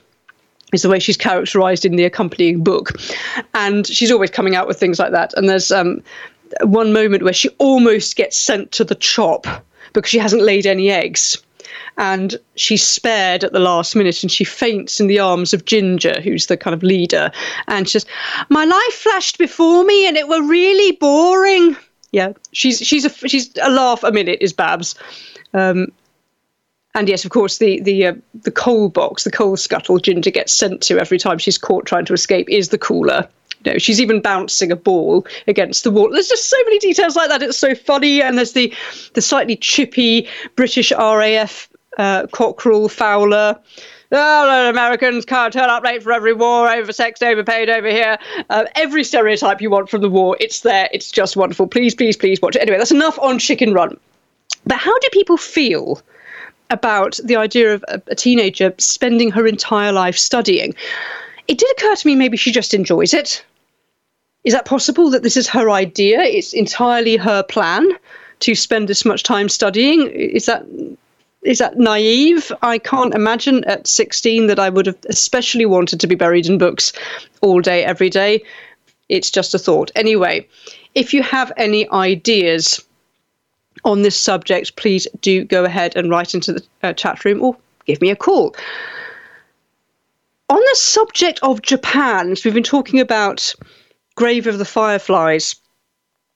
[0.74, 2.92] is the way she's characterized in the accompanying book.
[3.54, 5.34] And she's always coming out with things like that.
[5.36, 6.04] And there's um,
[6.62, 9.48] one moment where she almost gets sent to the chop
[9.94, 11.38] because she hasn't laid any eggs.
[11.98, 16.22] And she's spared at the last minute and she faints in the arms of Ginger,
[16.22, 17.32] who's the kind of leader.
[17.68, 18.06] And she says,
[18.50, 21.76] My life flashed before me and it were really boring.
[22.12, 24.96] Yeah, she's she's a she's a laugh a minute is Babs.
[25.54, 25.92] Um,
[26.96, 30.54] and yes, of course, the the uh, the coal box, the coal scuttle Ginger gets
[30.54, 33.28] sent to every time she's caught trying to escape is the cooler.
[33.66, 36.10] You know, she's even bouncing a ball against the wall.
[36.12, 37.44] There's just so many details like that.
[37.44, 38.74] It's so funny, and there's the
[39.14, 43.60] the slightly chippy British RAF uh, cockerel Fowler.
[44.10, 48.18] Oh, Americans can't turn up late for every war, oversexed, overpaid over here.
[48.50, 50.88] Uh, every stereotype you want from the war, it's there.
[50.94, 51.68] It's just wonderful.
[51.68, 52.62] Please, please, please watch it.
[52.62, 53.98] Anyway, that's enough on Chicken Run.
[54.66, 56.02] But how do people feel
[56.70, 60.76] about the idea of a, a teenager spending her entire life studying.
[61.48, 63.44] It did occur to me maybe she just enjoys it.
[64.44, 66.22] Is that possible that this is her idea?
[66.22, 67.90] It's entirely her plan
[68.40, 70.08] to spend this much time studying?
[70.08, 70.66] Is that
[71.48, 72.52] is that naive?
[72.62, 76.58] I can't imagine at 16 that I would have especially wanted to be buried in
[76.58, 76.92] books
[77.42, 78.44] all day, every day.
[79.08, 79.90] It's just a thought.
[79.96, 80.46] Anyway,
[80.94, 82.84] if you have any ideas
[83.86, 87.56] on this subject, please do go ahead and write into the uh, chat room or
[87.86, 88.54] give me a call.
[90.50, 93.56] On the subject of Japan, so we've been talking about
[94.16, 95.56] Grave of the Fireflies,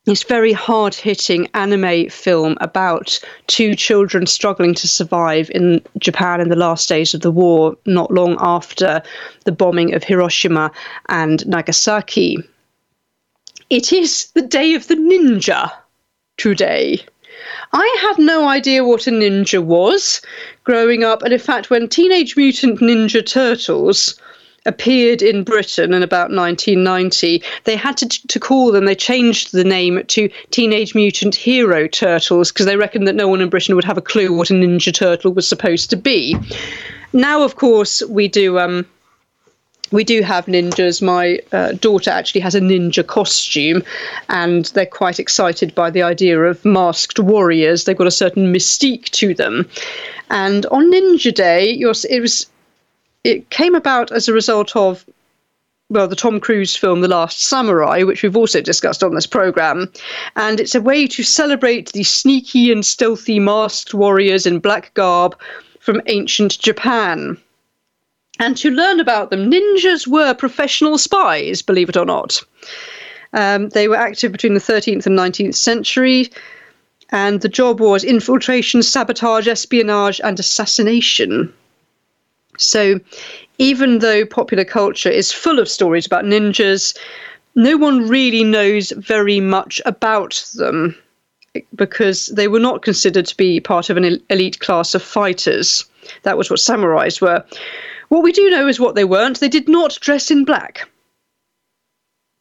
[0.06, 6.50] this very hard hitting anime film about two children struggling to survive in Japan in
[6.50, 9.04] the last days of the war, not long after
[9.46, 10.72] the bombing of Hiroshima
[11.10, 12.38] and Nagasaki.
[13.70, 15.72] It is the day of the ninja
[16.38, 17.06] today.
[17.74, 20.22] I had no idea what a ninja was
[20.64, 24.20] growing up, and in fact, when Teenage Mutant Ninja Turtles
[24.66, 29.64] appeared in Britain in about 1990, they had to, to call them, they changed the
[29.64, 33.86] name to Teenage Mutant Hero Turtles because they reckoned that no one in Britain would
[33.86, 36.36] have a clue what a Ninja Turtle was supposed to be.
[37.14, 38.60] Now, of course, we do.
[38.60, 38.86] Um,
[39.92, 41.02] we do have ninjas.
[41.02, 43.84] My uh, daughter actually has a ninja costume,
[44.30, 47.84] and they're quite excited by the idea of masked warriors.
[47.84, 49.70] They've got a certain mystique to them.
[50.30, 52.48] And on Ninja Day, it was
[53.24, 55.06] it came about as a result of
[55.92, 59.92] well, the Tom Cruise film The Last Samurai, which we've also discussed on this program.
[60.38, 65.38] And it's a way to celebrate the sneaky and stealthy masked warriors in black garb
[65.82, 67.38] from ancient Japan.
[68.40, 72.42] And to learn about them, ninjas were professional spies, believe it or not.
[73.34, 76.32] Um, they were active between the 13th and 19th century,
[77.10, 81.54] and the job was infiltration, sabotage, espionage, and assassination.
[82.62, 83.00] So,
[83.58, 86.96] even though popular culture is full of stories about ninjas,
[87.56, 90.96] no one really knows very much about them
[91.76, 95.86] because they were not considered to be part of an elite class of fighters.
[96.24, 97.44] That was what samurais were.
[98.10, 99.40] What we do know is what they weren't.
[99.40, 100.88] They did not dress in black.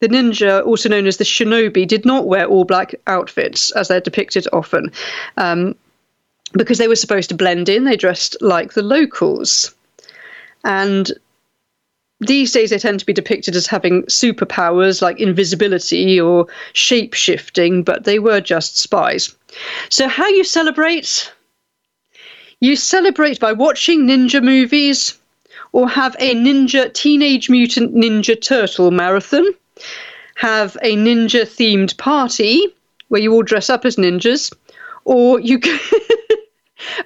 [0.00, 4.00] The ninja, also known as the shinobi, did not wear all black outfits as they're
[4.00, 4.92] depicted often.
[5.36, 5.74] Um,
[6.52, 9.74] because they were supposed to blend in, they dressed like the locals.
[10.64, 11.12] And
[12.20, 17.82] these days they tend to be depicted as having superpowers like invisibility or shape shifting,
[17.82, 19.34] but they were just spies.
[19.88, 21.32] So, how you celebrate?
[22.60, 25.18] You celebrate by watching ninja movies
[25.72, 29.46] or have a ninja Teenage Mutant Ninja Turtle marathon,
[30.34, 32.66] have a ninja themed party
[33.08, 34.52] where you all dress up as ninjas,
[35.04, 35.58] or you.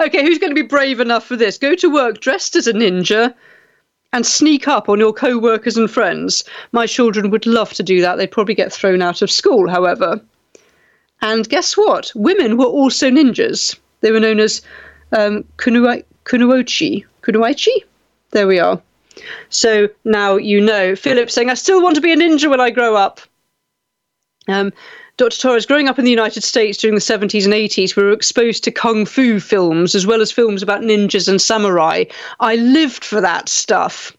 [0.01, 1.59] okay, who's going to be brave enough for this?
[1.59, 3.35] Go to work dressed as a ninja
[4.13, 6.45] and sneak up on your co workers and friends.
[6.73, 8.17] My children would love to do that.
[8.17, 10.21] They'd probably get thrown out of school, however.
[11.21, 12.13] And guess what?
[12.15, 13.77] Women were also ninjas.
[14.03, 14.63] They were known as
[15.13, 17.05] um, kunuochi.
[17.23, 17.75] Kunoichi?
[18.31, 18.81] There we are.
[19.49, 20.95] So now you know.
[20.95, 23.21] Philip saying, I still want to be a ninja when I grow up.
[24.49, 24.73] Um,
[25.17, 25.39] Dr.
[25.39, 28.65] Torres, growing up in the United States during the 70s and 80s, we were exposed
[28.65, 32.03] to kung fu films as well as films about ninjas and samurai.
[32.41, 34.17] I lived for that stuff.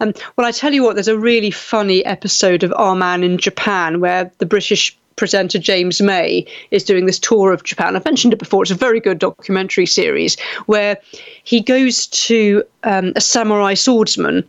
[0.00, 3.38] Um, well, I tell you what, there's a really funny episode of Our Man in
[3.38, 7.96] Japan where the British presenter James May is doing this tour of Japan.
[7.96, 8.62] I've mentioned it before.
[8.62, 10.98] It's a very good documentary series where
[11.42, 14.44] he goes to um, a samurai swordsman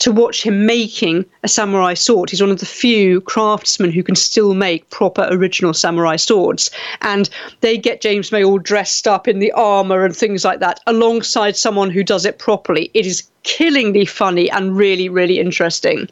[0.00, 2.30] to watch him making a samurai sword.
[2.30, 6.70] He's one of the few craftsmen who can still make proper original samurai swords.
[7.02, 7.30] And
[7.60, 11.56] they get James May all dressed up in the armor and things like that alongside
[11.56, 12.90] someone who does it properly.
[12.94, 16.08] It is killingly funny and really, really interesting.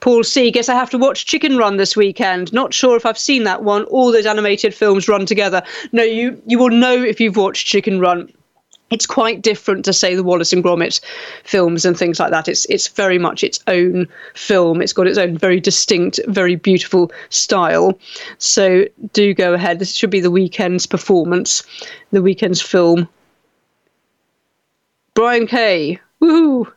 [0.00, 0.50] Paul C.
[0.50, 2.52] Guess I have to watch Chicken Run this weekend.
[2.52, 3.84] Not sure if I've seen that one.
[3.84, 5.62] All those animated films run together.
[5.92, 8.30] No, you you will know if you've watched Chicken Run
[8.90, 11.00] it's quite different to say the Wallace and Gromit
[11.42, 12.48] films and things like that.
[12.48, 14.82] It's it's very much its own film.
[14.82, 17.98] It's got its own very distinct, very beautiful style.
[18.38, 19.78] So do go ahead.
[19.78, 21.62] This should be the weekend's performance,
[22.12, 23.08] the weekend's film.
[25.14, 26.70] Brian Kay, woohoo!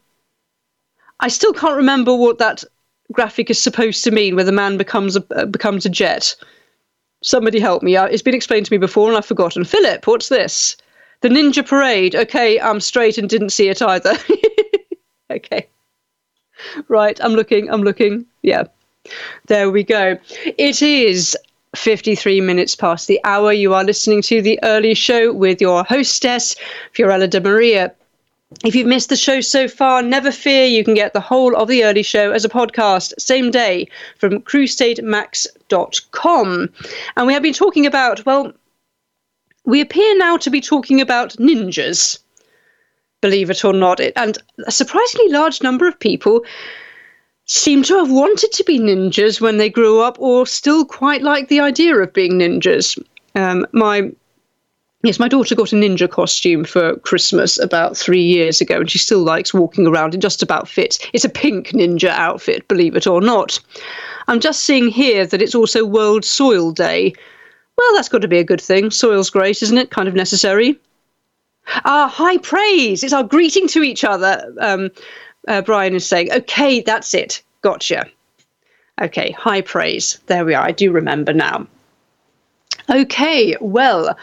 [1.19, 2.63] I still can't remember what that
[3.11, 6.35] graphic is supposed to mean, where the man becomes a uh, becomes a jet.
[7.21, 7.97] Somebody help me.
[7.97, 9.65] It's been explained to me before and I've forgotten.
[9.65, 10.77] Philip, what's this?
[11.21, 12.15] The Ninja Parade.
[12.15, 14.13] Okay, I'm straight and didn't see it either.
[15.31, 15.67] okay.
[16.87, 18.25] Right, I'm looking, I'm looking.
[18.41, 18.63] Yeah.
[19.47, 20.17] There we go.
[20.45, 21.37] It is
[21.75, 23.53] 53 minutes past the hour.
[23.53, 26.55] You are listening to the early show with your hostess,
[26.93, 27.93] Fiorella De Maria.
[28.63, 31.67] If you've missed the show so far, never fear, you can get the whole of
[31.67, 36.69] the early show as a podcast, same day, from crusademax.com.
[37.17, 38.53] And we have been talking about, well,
[39.67, 42.19] we appear now to be talking about ninjas,
[43.21, 43.99] believe it or not.
[44.15, 46.45] And a surprisingly large number of people
[47.45, 51.49] seem to have wanted to be ninjas when they grew up or still quite like
[51.49, 52.97] the idea of being ninjas.
[53.35, 54.09] Um, my
[55.03, 58.97] Yes, my daughter got a ninja costume for Christmas about three years ago, and she
[58.97, 60.15] still likes walking around.
[60.15, 60.97] It just about fits.
[61.13, 63.59] It's a pink ninja outfit, believe it or not.
[64.27, 67.13] I'm just seeing here that it's also World Soil Day,
[67.77, 68.89] well, that's got to be a good thing.
[68.91, 69.91] Soil's great, isn't it?
[69.91, 70.79] Kind of necessary.
[71.85, 73.03] Ah, high praise.
[73.03, 74.53] It's our greeting to each other.
[74.59, 74.89] Um,
[75.47, 77.41] uh, Brian is saying, okay, that's it.
[77.61, 78.05] Gotcha.
[79.01, 80.19] Okay, high praise.
[80.27, 80.65] There we are.
[80.65, 81.67] I do remember now.
[82.89, 84.17] Okay, well,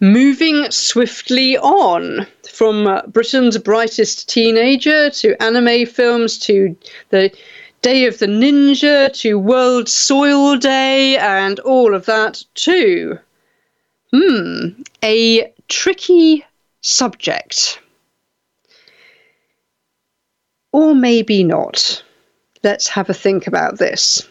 [0.00, 6.76] moving swiftly on from Britain's brightest teenager to anime films to
[7.10, 7.32] the
[7.82, 13.18] Day of the Ninja to World Soil Day and all of that too.
[14.12, 16.44] Hmm, a tricky
[16.80, 17.80] subject.
[20.70, 22.02] Or maybe not.
[22.62, 24.28] Let's have a think about this.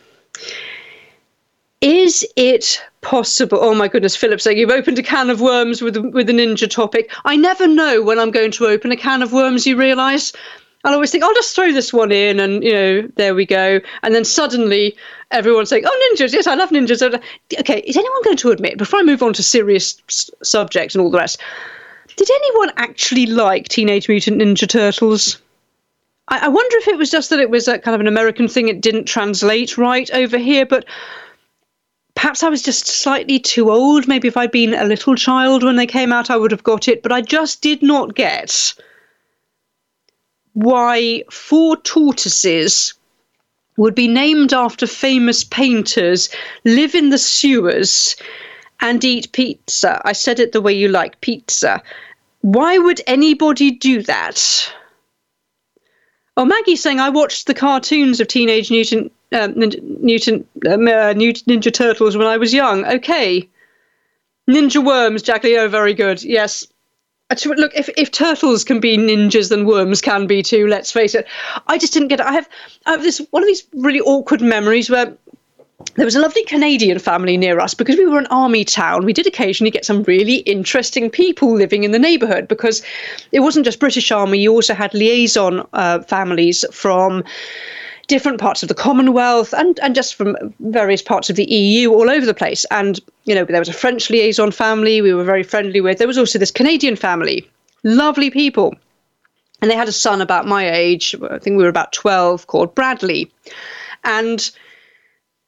[1.81, 3.57] Is it possible?
[3.59, 6.69] Oh my goodness, Philip saying you've opened a can of worms with with the ninja
[6.69, 7.11] topic.
[7.25, 9.65] I never know when I'm going to open a can of worms.
[9.65, 10.31] You realise
[10.83, 13.79] I'll always think, I'll just throw this one in, and you know, there we go.
[14.03, 14.95] And then suddenly,
[15.29, 16.33] everyone's saying, "Oh, ninjas!
[16.33, 17.01] Yes, I love ninjas."
[17.59, 20.01] Okay, is anyone going to admit before I move on to serious
[20.41, 21.39] subjects and all the rest?
[22.15, 25.39] Did anyone actually like Teenage Mutant Ninja Turtles?
[26.27, 28.47] I, I wonder if it was just that it was a kind of an American
[28.47, 28.67] thing.
[28.67, 30.85] It didn't translate right over here, but
[32.15, 34.07] perhaps I was just slightly too old.
[34.07, 36.87] Maybe if I'd been a little child when they came out, I would have got
[36.87, 37.03] it.
[37.03, 38.73] But I just did not get
[40.53, 42.93] why four tortoises
[43.77, 46.29] would be named after famous painters,
[46.65, 48.15] live in the sewers,
[48.79, 50.01] and eat pizza.
[50.03, 51.81] I said it the way you like pizza.
[52.41, 54.73] Why would anybody do that?
[56.37, 60.33] Oh, Maggie's saying I watched the cartoons of Teenage Mutant um, Ninja,
[60.67, 62.85] um, uh, Ninja Turtles when I was young.
[62.85, 63.47] Okay,
[64.49, 66.23] Ninja Worms, Jack Leo, very good.
[66.23, 66.67] Yes.
[67.45, 70.67] Look, if, if turtles can be ninjas, then worms can be too.
[70.67, 71.27] Let's face it.
[71.67, 72.25] I just didn't get it.
[72.25, 72.49] I have,
[72.85, 75.15] I have this one of these really awkward memories where
[75.95, 79.05] there was a lovely Canadian family near us because we were an army town.
[79.05, 82.83] We did occasionally get some really interesting people living in the neighbourhood because
[83.31, 87.23] it wasn't just British Army, you also had liaison uh, families from
[88.07, 92.09] different parts of the Commonwealth and, and just from various parts of the EU all
[92.09, 92.65] over the place.
[92.71, 95.97] And, you know, there was a French liaison family we were very friendly with.
[95.97, 97.49] There was also this Canadian family,
[97.83, 98.75] lovely people.
[99.61, 102.73] And they had a son about my age, I think we were about 12, called
[102.73, 103.31] Bradley.
[104.03, 104.49] And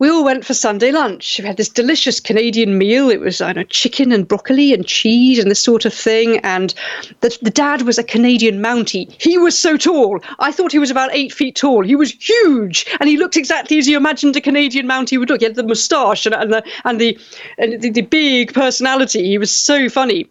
[0.03, 1.39] we all went for Sunday lunch.
[1.39, 3.09] We had this delicious Canadian meal.
[3.09, 6.39] It was, I know, chicken and broccoli and cheese and this sort of thing.
[6.39, 6.73] And
[7.21, 9.09] the, the dad was a Canadian Mountie.
[9.21, 10.19] He was so tall.
[10.39, 11.85] I thought he was about eight feet tall.
[11.85, 15.39] He was huge, and he looked exactly as you imagined a Canadian Mountie would look.
[15.39, 17.17] He had the moustache and, and the and the,
[17.57, 19.25] and the, the big personality.
[19.25, 20.27] He was so funny.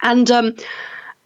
[0.00, 0.54] And um,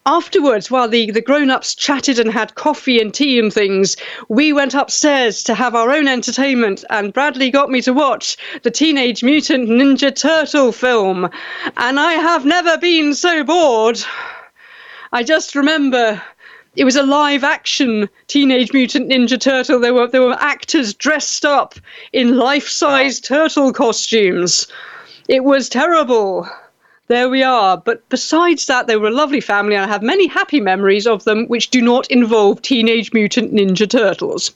[0.06, 3.96] afterwards, while the, the grown ups chatted and had coffee and tea and things,
[4.28, 8.70] we went upstairs to have our own entertainment, and Bradley got me to watch the
[8.70, 11.30] Teenage Mutant Ninja Turtle film.
[11.76, 13.98] And I have never been so bored.
[15.12, 16.20] I just remember
[16.76, 19.80] it was a live action Teenage Mutant Ninja Turtle.
[19.80, 21.76] There were there were actors dressed up
[22.12, 24.66] in life size turtle costumes.
[25.28, 26.48] It was terrible
[27.08, 27.76] there we are.
[27.76, 31.24] But besides that, they were a lovely family, and I have many happy memories of
[31.24, 34.52] them which do not involve Teenage Mutant Ninja Turtles.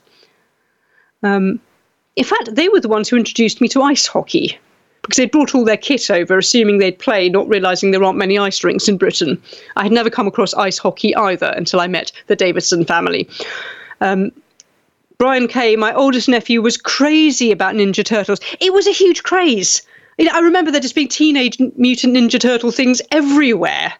[1.23, 1.59] Um,
[2.15, 4.57] in fact, they were the ones who introduced me to ice hockey
[5.01, 8.37] because they'd brought all their kit over, assuming they'd play, not realizing there aren't many
[8.37, 9.41] ice rinks in Britain.
[9.75, 13.27] I had never come across ice hockey either until I met the Davidson family.
[14.01, 14.31] Um,
[15.17, 18.39] Brian Kay, my oldest nephew, was crazy about Ninja Turtles.
[18.59, 19.81] It was a huge craze.
[20.27, 23.93] I remember there just being Teenage Mutant Ninja Turtle things everywhere.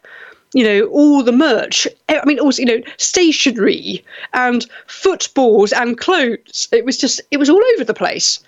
[0.53, 1.87] You know, all the merch.
[2.09, 4.03] I mean, also, you know, stationery
[4.33, 6.67] and footballs and clothes.
[6.71, 8.39] It was just, it was all over the place.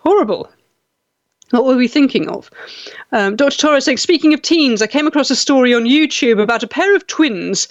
[0.00, 0.48] Horrible.
[1.50, 2.48] What were we thinking of?
[3.10, 3.58] Um, Dr.
[3.58, 6.94] Torres saying, speaking of teens, I came across a story on YouTube about a pair
[6.94, 7.66] of twins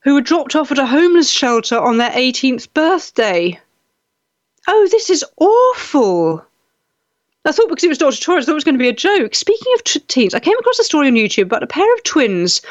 [0.00, 3.60] who were dropped off at a homeless shelter on their 18th birthday.
[4.66, 6.44] Oh, this is awful.
[7.44, 8.20] I thought because it was Dr.
[8.20, 9.34] Torres, I thought it was going to be a joke.
[9.34, 12.04] Speaking of t- teens, I came across a story on YouTube about a pair of
[12.04, 12.62] twins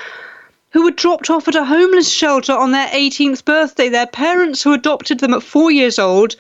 [0.70, 3.90] who were dropped off at a homeless shelter on their 18th birthday.
[3.90, 6.38] Their parents, who adopted them at four years old,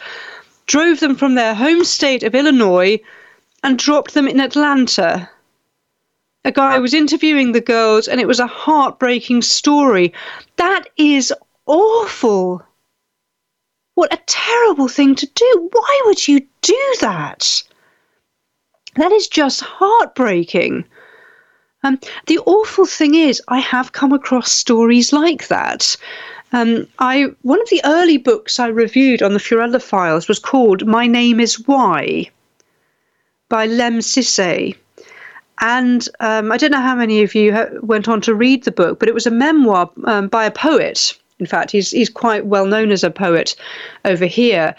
[0.65, 3.01] drove them from their home state of Illinois
[3.63, 5.29] and dropped them in Atlanta.
[6.45, 10.13] A guy was interviewing the girls, and it was a heartbreaking story.
[10.55, 11.33] That is
[11.65, 12.63] awful.
[13.95, 15.69] What a terrible thing to do.
[15.73, 17.63] Why would you do that?
[18.95, 20.85] That is just heartbreaking.
[21.83, 25.95] Um, the awful thing is, I have come across stories like that.
[26.53, 30.85] Um, I one of the early books I reviewed on the Fiorella files was called
[30.85, 32.29] "My Name Is Why"
[33.47, 34.75] by Lemn Sissay,
[35.59, 38.99] and um, I don't know how many of you went on to read the book,
[38.99, 42.67] but it was a memoir um, by a poet in fact, he's he's quite well
[42.67, 43.55] known as a poet
[44.05, 44.75] over here,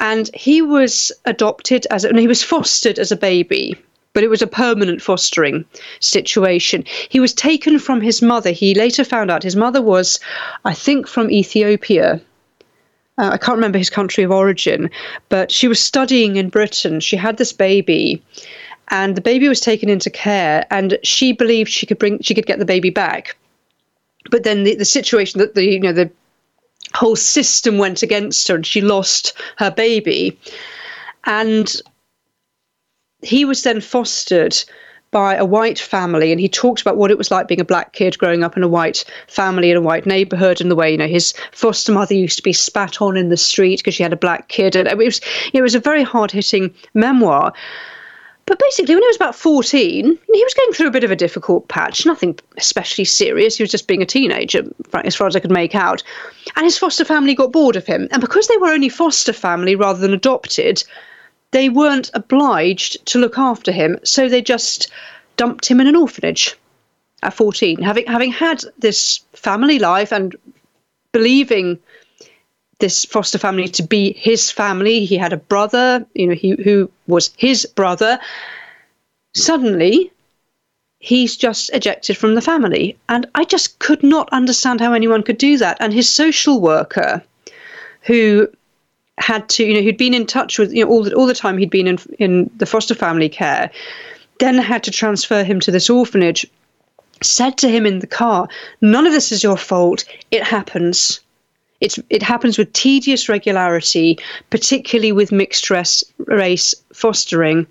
[0.00, 3.76] and he was adopted as and he was fostered as a baby.
[4.12, 5.66] But it was a permanent fostering
[6.00, 6.84] situation.
[7.10, 8.50] He was taken from his mother.
[8.50, 10.18] He later found out his mother was,
[10.64, 12.18] I think, from Ethiopia,
[13.18, 14.90] uh, I can't remember his country of origin,
[15.28, 17.00] but she was studying in Britain.
[17.00, 18.22] She had this baby,
[18.88, 22.46] and the baby was taken into care, and she believed she could bring she could
[22.46, 23.36] get the baby back
[24.30, 26.10] but then the, the situation that the you know the
[26.96, 30.38] whole system went against her and she lost her baby.
[31.24, 31.74] And
[33.22, 34.56] he was then fostered
[35.10, 37.92] by a white family and he talked about what it was like being a black
[37.92, 40.98] kid growing up in a white family in a white neighborhood and the way you
[40.98, 44.12] know his foster mother used to be spat on in the street because she had
[44.12, 44.74] a black kid.
[44.74, 45.20] And it was
[45.52, 47.52] it was a very hard hitting memoir
[48.46, 51.16] But basically, when he was about 14, he was going through a bit of a
[51.16, 53.56] difficult patch, nothing especially serious.
[53.56, 54.62] He was just being a teenager,
[55.02, 56.04] as far as I could make out.
[56.54, 58.06] And his foster family got bored of him.
[58.12, 60.84] And because they were only foster family rather than adopted,
[61.50, 63.98] they weren't obliged to look after him.
[64.04, 64.92] So they just
[65.36, 66.56] dumped him in an orphanage
[67.24, 67.82] at 14.
[67.82, 70.36] Having, having had this family life and
[71.10, 71.80] believing
[72.78, 75.04] this foster family to be his family.
[75.04, 78.18] He had a brother, you know, he, who was his brother.
[79.34, 80.12] Suddenly,
[80.98, 82.96] he's just ejected from the family.
[83.08, 85.76] And I just could not understand how anyone could do that.
[85.80, 87.22] And his social worker,
[88.02, 88.48] who
[89.18, 91.34] had to, you know, who'd been in touch with, you know, all the, all the
[91.34, 93.70] time he'd been in, in the foster family care,
[94.38, 96.44] then had to transfer him to this orphanage,
[97.22, 98.48] said to him in the car,
[98.82, 100.04] None of this is your fault.
[100.30, 101.20] It happens
[101.80, 104.18] it's, it happens with tedious regularity,
[104.50, 107.66] particularly with mixed race, fostering.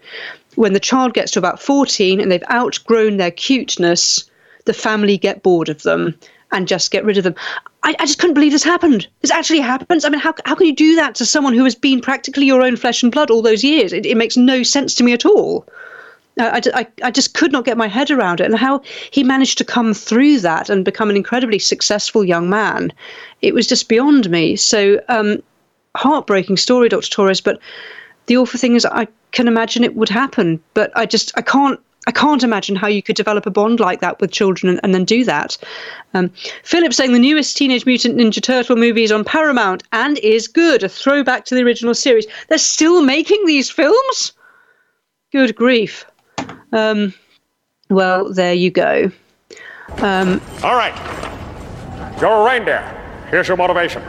[0.56, 4.30] When the child gets to about 14 and they've outgrown their cuteness,
[4.66, 6.16] the family get bored of them
[6.52, 7.36] and just get rid of them.
[7.84, 9.08] I, I, just couldn't believe this happened.
[9.22, 10.06] This actually happens.
[10.06, 12.62] I mean, how, how can you do that to someone who has been practically your
[12.62, 13.92] own flesh and blood all those years?
[13.92, 15.68] It, it makes no sense to me at all.
[16.40, 18.82] I, I, I just could not get my head around it and how
[19.12, 22.92] he managed to come through that and become an incredibly successful young man.
[23.42, 24.56] It was just beyond me.
[24.56, 25.42] So, um,
[25.96, 27.10] heartbreaking story, Dr.
[27.10, 27.60] Torres, but
[28.26, 31.80] the awful thing is I can imagine it would happen, but I just, I can't
[32.08, 34.94] I can't imagine how you could develop a bond like that with children and, and
[34.94, 35.58] then do that.
[36.14, 36.30] Um,
[36.64, 40.84] Philip saying the newest Teenage Mutant Ninja Turtle movie is on Paramount and is good,
[40.84, 42.28] a throwback to the original series.
[42.48, 44.34] They're still making these films?
[45.32, 46.06] Good grief.
[46.72, 47.14] Um,
[47.90, 49.12] well, there you go.
[49.98, 50.96] Um, All right.
[52.20, 52.82] You're a reindeer.
[53.30, 54.02] Here's your motivation.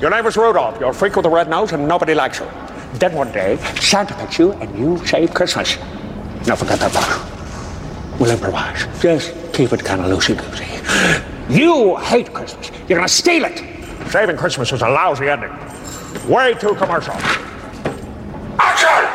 [0.00, 0.80] Your name is Rudolph.
[0.80, 2.46] You're a freak with a red nose and nobody likes you.
[2.94, 5.76] Then one day, Santa picks you and you save Christmas.
[6.46, 8.20] Now forget that part.
[8.20, 8.86] We'll improvise.
[9.00, 11.54] Just keep it kind of loosey-goosey.
[11.54, 12.70] You hate Christmas.
[12.88, 13.58] You're gonna steal it.
[14.10, 15.52] Saving Christmas was a lousy ending.
[16.28, 17.14] Way too commercial.
[18.58, 19.06] Action!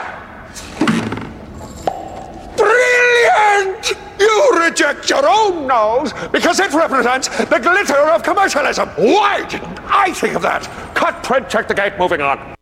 [2.55, 3.93] Brilliant!
[4.25, 8.89] You reject your own nose because it represents the glitter of commercialism.
[8.89, 10.63] Why didn't I think of that?
[10.95, 12.55] Cut, print, check the gate, moving on.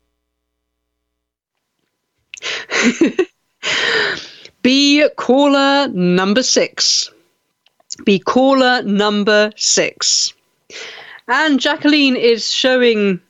[4.61, 7.09] Be caller number six.
[8.05, 10.33] Be caller number six.
[11.29, 13.21] And Jacqueline is showing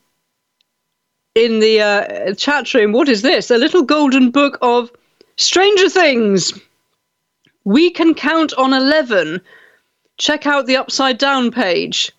[1.35, 3.51] in the uh, chat room what is this?
[3.51, 4.91] A little golden book of
[5.37, 6.59] Stranger Things.
[7.65, 9.41] We can count on 11.
[10.17, 12.11] Check out the upside down page.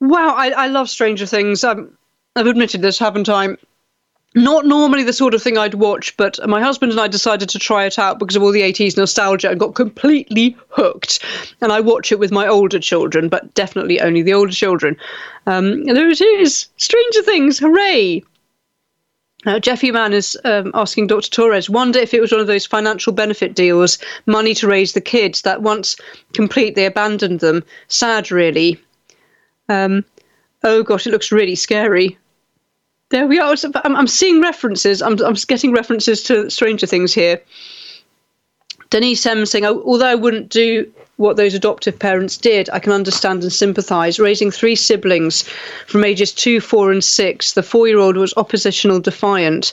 [0.00, 1.64] Wow, I, I love Stranger Things.
[1.64, 1.96] Um,
[2.36, 3.56] I've admitted this, haven't I?
[4.34, 7.58] Not normally the sort of thing I'd watch, but my husband and I decided to
[7.58, 11.24] try it out because of all the 80s nostalgia and got completely hooked.
[11.60, 14.96] And I watch it with my older children, but definitely only the older children.
[15.46, 18.22] Um, there it is Stranger Things, hooray!
[19.48, 21.30] Uh, Jeffy Mann is um, asking Dr.
[21.30, 23.96] Torres, wonder if it was one of those financial benefit deals,
[24.26, 25.96] money to raise the kids, that once
[26.34, 27.64] complete, they abandoned them.
[27.88, 28.78] Sad, really.
[29.70, 30.04] Um,
[30.64, 32.18] oh gosh, it looks really scary.
[33.08, 33.56] There we are.
[33.84, 35.00] I'm, I'm seeing references.
[35.00, 37.40] I'm, I'm getting references to Stranger Things here.
[38.90, 43.42] Denise M saying, although I wouldn't do what those adoptive parents did, I can understand
[43.42, 44.18] and sympathise.
[44.18, 45.42] Raising three siblings
[45.86, 49.72] from ages two, four, and six, the four year old was oppositional defiant,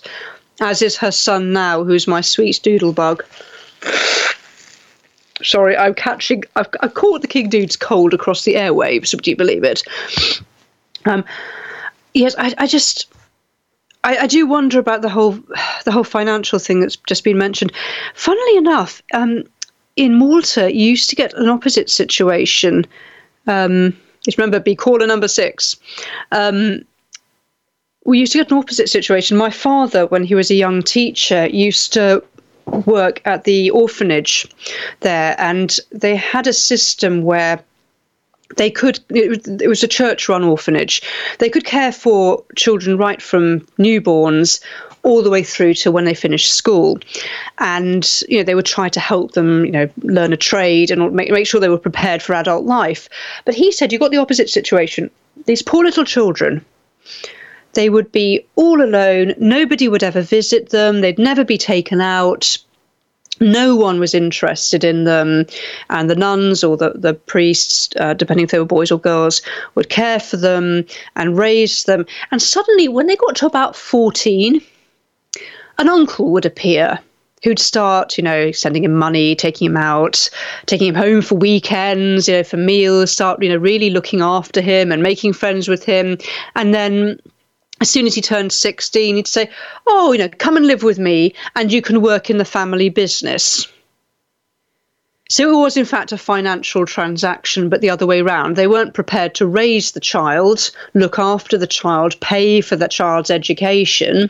[0.59, 3.21] as is her son now, who's my sweet doodlebug.
[5.43, 6.43] Sorry, I'm catching.
[6.55, 9.13] I've, I've caught the King Dude's cold across the airwaves.
[9.13, 9.83] Would you believe it?
[11.05, 11.23] Um,
[12.13, 13.07] yes, I, I just.
[14.05, 15.39] I, I, do wonder about the whole
[15.83, 17.71] the whole financial thing that's just been mentioned.
[18.13, 19.43] Funnily enough, um,
[19.95, 22.85] in Malta, you used to get an opposite situation.
[23.47, 23.97] Um,
[24.37, 25.75] remember, be caller number six.
[26.31, 26.85] Um,
[28.05, 29.37] we used to get an opposite situation.
[29.37, 32.23] My father, when he was a young teacher, used to
[32.85, 34.47] work at the orphanage
[34.99, 37.59] there, and they had a system where
[38.55, 41.01] they could it was a church run orphanage.
[41.39, 44.61] They could care for children right from newborns
[45.03, 46.99] all the way through to when they finished school.
[47.59, 51.13] And you know they would try to help them you know learn a trade and
[51.13, 53.09] make, make sure they were prepared for adult life.
[53.45, 55.09] But he said you got the opposite situation.
[55.45, 56.65] These poor little children
[57.75, 59.33] they would be all alone.
[59.37, 61.01] Nobody would ever visit them.
[61.01, 62.57] They'd never be taken out
[63.39, 65.45] no one was interested in them,
[65.89, 69.41] and the nuns or the, the priests, uh, depending if they were boys or girls,
[69.75, 72.05] would care for them and raise them.
[72.31, 74.61] And suddenly, when they got to about 14,
[75.77, 76.99] an uncle would appear
[77.45, 80.29] who'd start, you know, sending him money, taking him out,
[80.65, 84.61] taking him home for weekends, you know, for meals, start, you know, really looking after
[84.61, 86.17] him and making friends with him.
[86.55, 87.19] And then
[87.81, 89.49] as soon as he turned 16, he'd say,
[89.85, 92.89] Oh, you know, come and live with me and you can work in the family
[92.89, 93.67] business.
[95.27, 98.55] So it was, in fact, a financial transaction, but the other way around.
[98.55, 103.31] They weren't prepared to raise the child, look after the child, pay for the child's
[103.31, 104.29] education.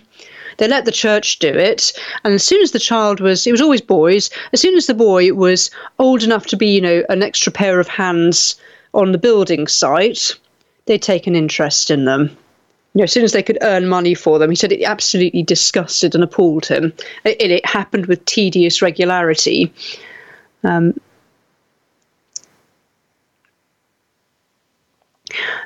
[0.58, 1.92] They let the church do it.
[2.24, 4.94] And as soon as the child was, it was always boys, as soon as the
[4.94, 5.70] boy was
[6.00, 8.56] old enough to be, you know, an extra pair of hands
[8.94, 10.34] on the building site,
[10.86, 12.38] they'd take an interest in them.
[12.96, 15.44] You know, as soon as they could earn money for them, he said it absolutely
[15.44, 16.94] disgusted and appalled him.
[17.26, 19.74] It, it happened with tedious regularity.
[20.64, 20.94] Um,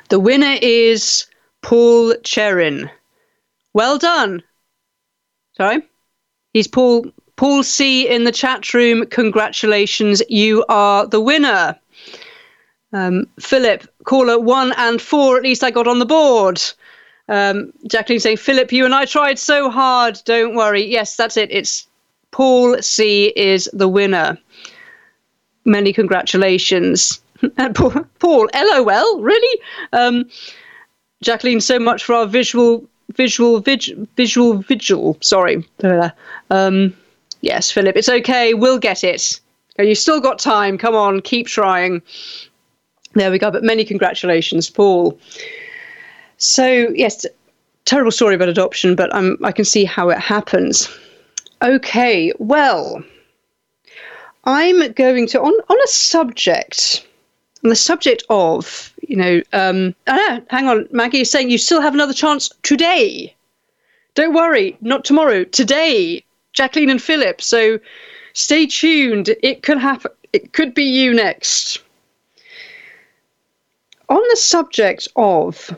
[0.08, 1.26] the winner is
[1.62, 2.90] Paul Cherin.
[3.74, 4.42] Well done.
[5.56, 5.82] Sorry?
[6.52, 7.04] He's Paul
[7.36, 9.06] Paul C in the chat room.
[9.06, 11.78] Congratulations, you are the winner.
[12.92, 16.60] Um, Philip, caller one and four, at least I got on the board.
[17.30, 20.20] Um, Jacqueline saying, Philip, you and I tried so hard.
[20.24, 20.84] Don't worry.
[20.84, 21.50] Yes, that's it.
[21.50, 21.86] It's
[22.32, 24.36] Paul C is the winner.
[25.64, 27.20] Many congratulations.
[27.56, 29.60] And Paul, Paul, LOL, really?
[29.94, 30.28] Um,
[31.22, 35.16] Jacqueline, so much for our visual visual vig, visual vigil.
[35.22, 35.66] Sorry.
[36.50, 36.94] Um,
[37.40, 38.52] yes, Philip, it's okay.
[38.52, 39.40] We'll get it.
[39.78, 40.76] You still got time.
[40.76, 42.02] Come on, keep trying.
[43.14, 43.50] There we go.
[43.50, 45.18] But many congratulations, Paul.
[46.40, 47.24] So yes,
[47.84, 50.88] terrible story about adoption, but I'm, I can see how it happens.
[51.62, 53.02] Okay, well,
[54.44, 57.06] I'm going to on on a subject
[57.62, 61.80] on the subject of, you know, um, know, hang on, Maggie is saying you still
[61.80, 63.34] have another chance today.
[64.14, 67.40] Don't worry, not tomorrow, today, Jacqueline and Philip.
[67.40, 67.78] So
[68.32, 69.34] stay tuned.
[69.42, 70.10] It could happen.
[70.32, 71.82] It could be you next.
[74.08, 75.70] On the subject of,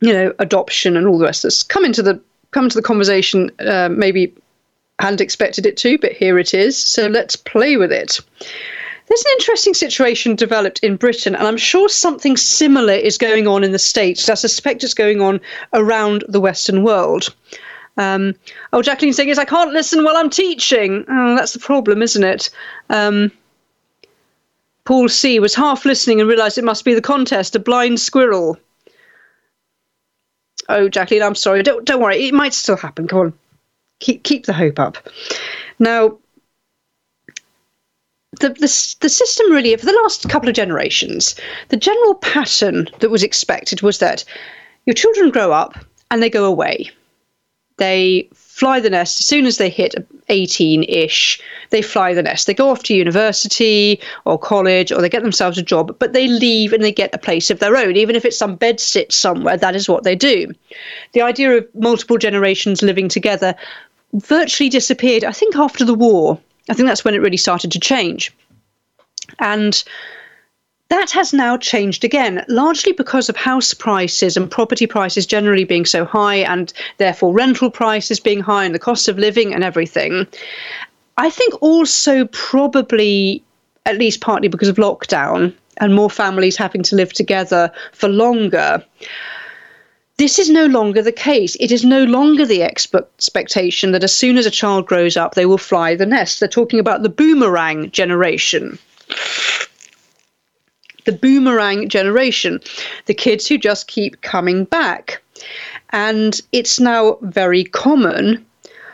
[0.00, 2.20] you know, adoption and all the rest of this, come into the
[2.52, 3.50] come into the conversation.
[3.60, 4.32] Uh, maybe
[5.00, 6.78] hadn't expected it to, but here it is.
[6.78, 8.20] So let's play with it.
[9.06, 13.64] There's an interesting situation developed in Britain, and I'm sure something similar is going on
[13.64, 14.28] in the States.
[14.28, 15.40] I suspect it's going on
[15.72, 17.34] around the Western world.
[17.96, 18.36] Um,
[18.72, 21.04] oh, Jacqueline saying, yes, I can't listen while I'm teaching.
[21.08, 22.50] Oh, that's the problem, isn't it?
[22.88, 23.32] Um,
[24.84, 28.58] Paul C was half listening and realised it must be the contest, a blind squirrel.
[30.70, 31.62] Oh, Jacqueline, I'm sorry.
[31.62, 32.26] Don't don't worry.
[32.26, 33.08] It might still happen.
[33.08, 33.32] Come on,
[34.00, 34.96] keep keep the hope up.
[35.78, 36.18] Now,
[38.40, 41.34] the, the, the system really, for the last couple of generations,
[41.68, 44.24] the general pattern that was expected was that
[44.86, 45.74] your children grow up
[46.10, 46.90] and they go away.
[47.76, 49.94] They fly the nest as soon as they hit
[50.30, 51.40] 18 ish.
[51.68, 52.46] They fly the nest.
[52.46, 56.28] They go off to university or college or they get themselves a job, but they
[56.28, 57.96] leave and they get a place of their own.
[57.96, 60.52] Even if it's some bed sit somewhere, that is what they do.
[61.12, 63.54] The idea of multiple generations living together
[64.14, 66.38] virtually disappeared, I think, after the war.
[66.68, 68.32] I think that's when it really started to change.
[69.38, 69.82] And
[70.90, 75.86] that has now changed again, largely because of house prices and property prices generally being
[75.86, 80.26] so high, and therefore rental prices being high, and the cost of living and everything.
[81.16, 83.42] I think also probably,
[83.86, 88.84] at least partly because of lockdown and more families having to live together for longer.
[90.16, 91.56] This is no longer the case.
[91.60, 95.46] It is no longer the expectation that as soon as a child grows up, they
[95.46, 96.40] will fly the nest.
[96.40, 98.78] They're talking about the boomerang generation.
[101.10, 102.60] The boomerang generation,
[103.06, 105.20] the kids who just keep coming back.
[105.90, 108.46] And it's now very common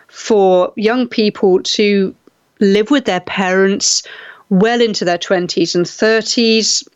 [0.09, 2.15] for young people to
[2.59, 4.03] live with their parents
[4.49, 6.89] well into their 20s and 30s,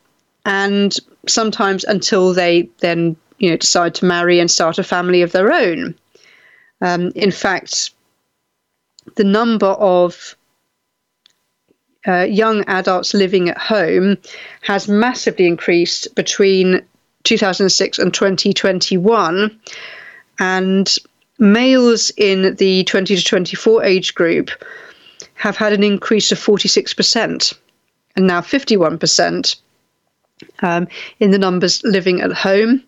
[0.46, 0.96] and
[1.28, 5.52] sometimes until they then you know, decide to marry and start a family of their
[5.52, 5.94] own.
[6.80, 7.90] Um, in fact,
[9.16, 10.34] the number of
[12.06, 14.16] uh, young adults living at home
[14.62, 16.82] has massively increased between
[17.24, 19.60] 2006 and 2021.
[20.38, 20.96] And
[21.38, 24.50] males in the 20 to 24 age group
[25.34, 27.54] have had an increase of 46%,
[28.16, 29.56] and now 51%
[30.62, 30.88] um,
[31.18, 32.82] in the numbers living at home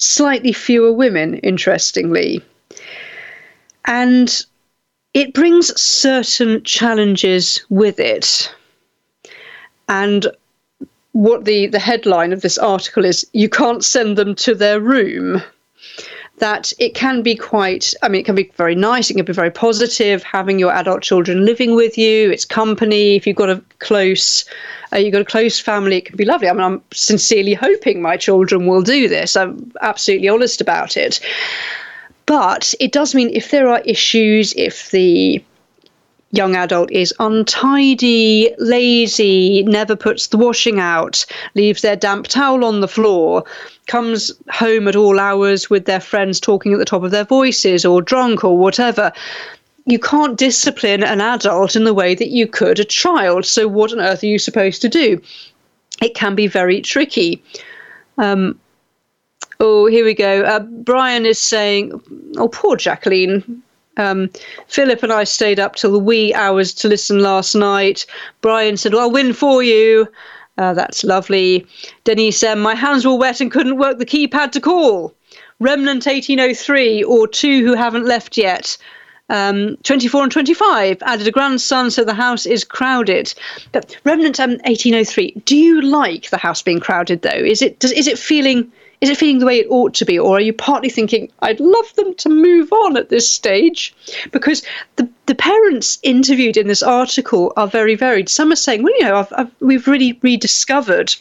[0.00, 2.42] slightly fewer women, interestingly.
[3.84, 4.44] And
[5.14, 8.54] it brings certain challenges with it.
[9.88, 10.26] And
[11.12, 15.42] what the, the headline of this article is you can't send them to their room.
[16.40, 19.32] that it can be quite, I mean, it can be very nice, it can be
[19.32, 23.16] very positive having your adult children living with you, it's company.
[23.16, 24.44] If you've got a close,
[24.92, 26.48] uh, you've got a close family, it can be lovely.
[26.48, 29.36] I mean, I'm sincerely hoping my children will do this.
[29.36, 31.20] I'm absolutely honest about it.
[32.30, 35.42] But it does mean if there are issues, if the
[36.30, 41.26] young adult is untidy, lazy, never puts the washing out,
[41.56, 43.42] leaves their damp towel on the floor,
[43.88, 47.84] comes home at all hours with their friends talking at the top of their voices
[47.84, 49.10] or drunk or whatever.
[49.86, 53.44] You can't discipline an adult in the way that you could a child.
[53.44, 55.20] So, what on earth are you supposed to do?
[56.00, 57.42] It can be very tricky.
[58.18, 58.60] Um,
[59.60, 60.42] oh, here we go.
[60.42, 62.00] Uh, Brian is saying,
[62.36, 63.62] oh, poor Jacqueline
[64.00, 64.30] um,
[64.68, 68.06] Philip and I stayed up till the wee hours to listen last night.
[68.40, 70.08] Brian said, well, I'll win for you.
[70.58, 71.66] Uh, that's lovely.
[72.04, 75.14] Denise said, my hands were wet and couldn't work the keypad to call.
[75.58, 78.76] Remnant 1803, or two who haven't left yet.
[79.28, 83.32] Um, 24 and 25 added a grandson, so the house is crowded.
[83.72, 87.30] But Remnant um, 1803, do you like the house being crowded though?
[87.30, 90.18] Is it does, is it feeling is it feeling the way it ought to be,
[90.18, 93.94] or are you partly thinking, I'd love them to move on at this stage?
[94.30, 94.62] Because
[94.96, 98.28] the, the parents interviewed in this article are very varied.
[98.28, 101.14] Some are saying, well, you know, I've, I've, we've really rediscovered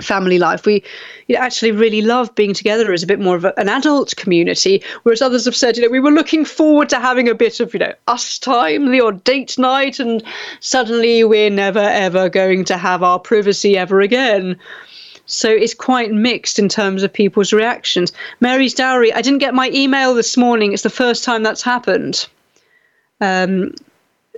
[0.00, 0.66] family life.
[0.66, 0.82] We
[1.28, 4.16] you know, actually really love being together as a bit more of a, an adult
[4.16, 7.60] community, whereas others have said, you know, we were looking forward to having a bit
[7.60, 10.22] of, you know, us time, odd date night, and
[10.60, 14.58] suddenly we're never ever going to have our privacy ever again.
[15.26, 18.12] So it's quite mixed in terms of people's reactions.
[18.40, 20.72] Mary's Dowry, I didn't get my email this morning.
[20.72, 22.26] It's the first time that's happened.
[23.20, 23.74] Um,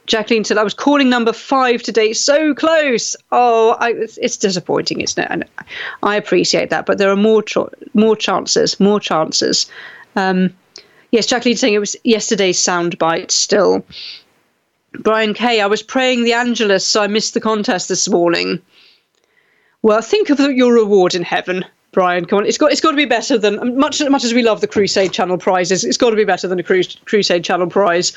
[0.06, 2.12] Jacqueline said, I was calling number five today.
[2.12, 3.16] So close.
[3.32, 5.28] Oh, I, it's, disappointing, isn't it?
[5.30, 5.44] And
[6.02, 7.42] I appreciate that, but there are more,
[7.94, 9.68] more chances, more chances.
[10.14, 10.54] Um,
[11.10, 13.84] yes, Jacqueline saying it was yesterday's soundbite still.
[15.00, 18.62] Brian Kay, I was praying the Angelus, so I missed the contest this morning.
[19.86, 22.24] Well, think of your reward in heaven, Brian.
[22.24, 24.60] Come on, it's got it's got to be better than much much as we love
[24.60, 25.84] the Crusade Channel prizes.
[25.84, 28.12] It's got to be better than a Crusade Channel prize.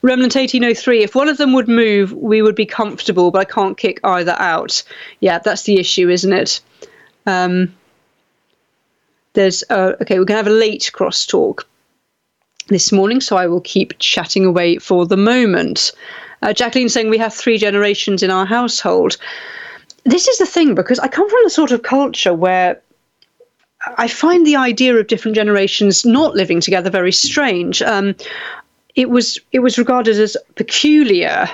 [0.00, 1.02] Remnant 1803.
[1.02, 4.34] If one of them would move, we would be comfortable, but I can't kick either
[4.38, 4.82] out.
[5.20, 6.62] Yeah, that's the issue, isn't it?
[7.26, 7.76] Um,
[9.34, 10.18] there's uh, okay.
[10.18, 11.64] We're gonna have a late crosstalk
[12.68, 15.92] this morning, so I will keep chatting away for the moment.
[16.40, 19.18] Uh, saying we have three generations in our household
[20.04, 22.80] this is the thing because I come from a sort of culture where
[23.98, 27.82] I find the idea of different generations not living together very strange.
[27.82, 28.14] Um,
[28.94, 31.48] it was it was regarded as peculiar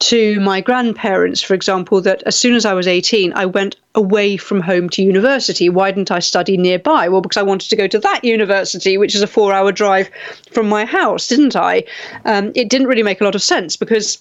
[0.00, 4.36] to my grandparents, for example, that as soon as I was 18, I went away
[4.36, 5.68] from home to university.
[5.68, 7.08] Why didn't I study nearby?
[7.08, 10.08] Well, because I wanted to go to that university, which is a four hour drive
[10.52, 11.82] from my house, didn't I?
[12.24, 14.18] Um, it didn't really make a lot of sense because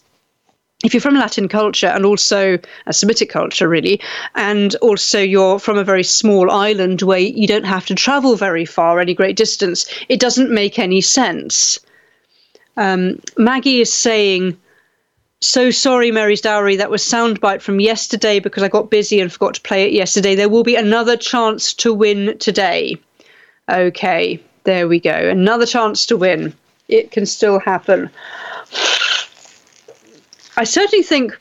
[0.83, 3.99] if you're from Latin culture and also a Semitic culture, really,
[4.35, 8.65] and also you're from a very small island where you don't have to travel very
[8.65, 11.79] far, any great distance, it doesn't make any sense.
[12.77, 14.55] Um, Maggie is saying,
[15.41, 16.77] so sorry, Mary's Dowry.
[16.77, 20.35] That was soundbite from yesterday because I got busy and forgot to play it yesterday.
[20.35, 22.97] There will be another chance to win today.
[23.69, 25.11] Okay, there we go.
[25.11, 26.53] Another chance to win.
[26.87, 28.09] It can still happen.
[30.57, 31.37] I certainly think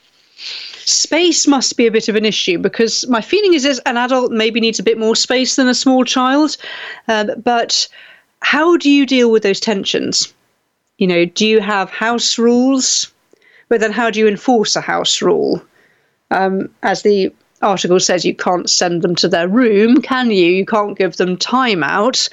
[0.85, 4.31] space must be a bit of an issue because my feeling is as an adult
[4.31, 6.57] maybe needs a bit more space than a small child.
[7.09, 7.89] Um, but
[8.43, 10.33] how do you deal with those tensions?
[10.99, 13.11] You know, do you have house rules?
[13.69, 15.63] But then how do you enforce a house rule?
[16.31, 20.47] Um, as the article says, you can't send them to their room, can you?
[20.47, 22.29] You can't give them time out.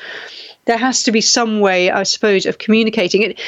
[0.66, 3.40] There has to be some way, I suppose, of communicating it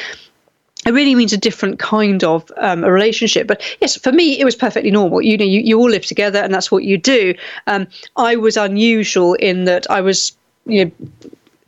[0.86, 3.46] it really means a different kind of um, a relationship.
[3.46, 5.20] But yes, for me, it was perfectly normal.
[5.20, 7.34] You know, you, you all live together, and that's what you do.
[7.66, 10.92] Um, I was unusual in that I was, you know,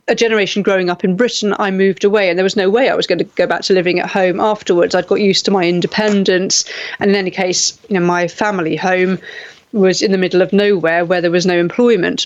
[0.07, 1.53] a generation growing up in Britain.
[1.59, 3.73] I moved away, and there was no way I was going to go back to
[3.73, 4.95] living at home afterwards.
[4.95, 6.63] I'd got used to my independence,
[6.99, 9.19] and in any case, you know, my family home
[9.73, 12.25] was in the middle of nowhere where there was no employment.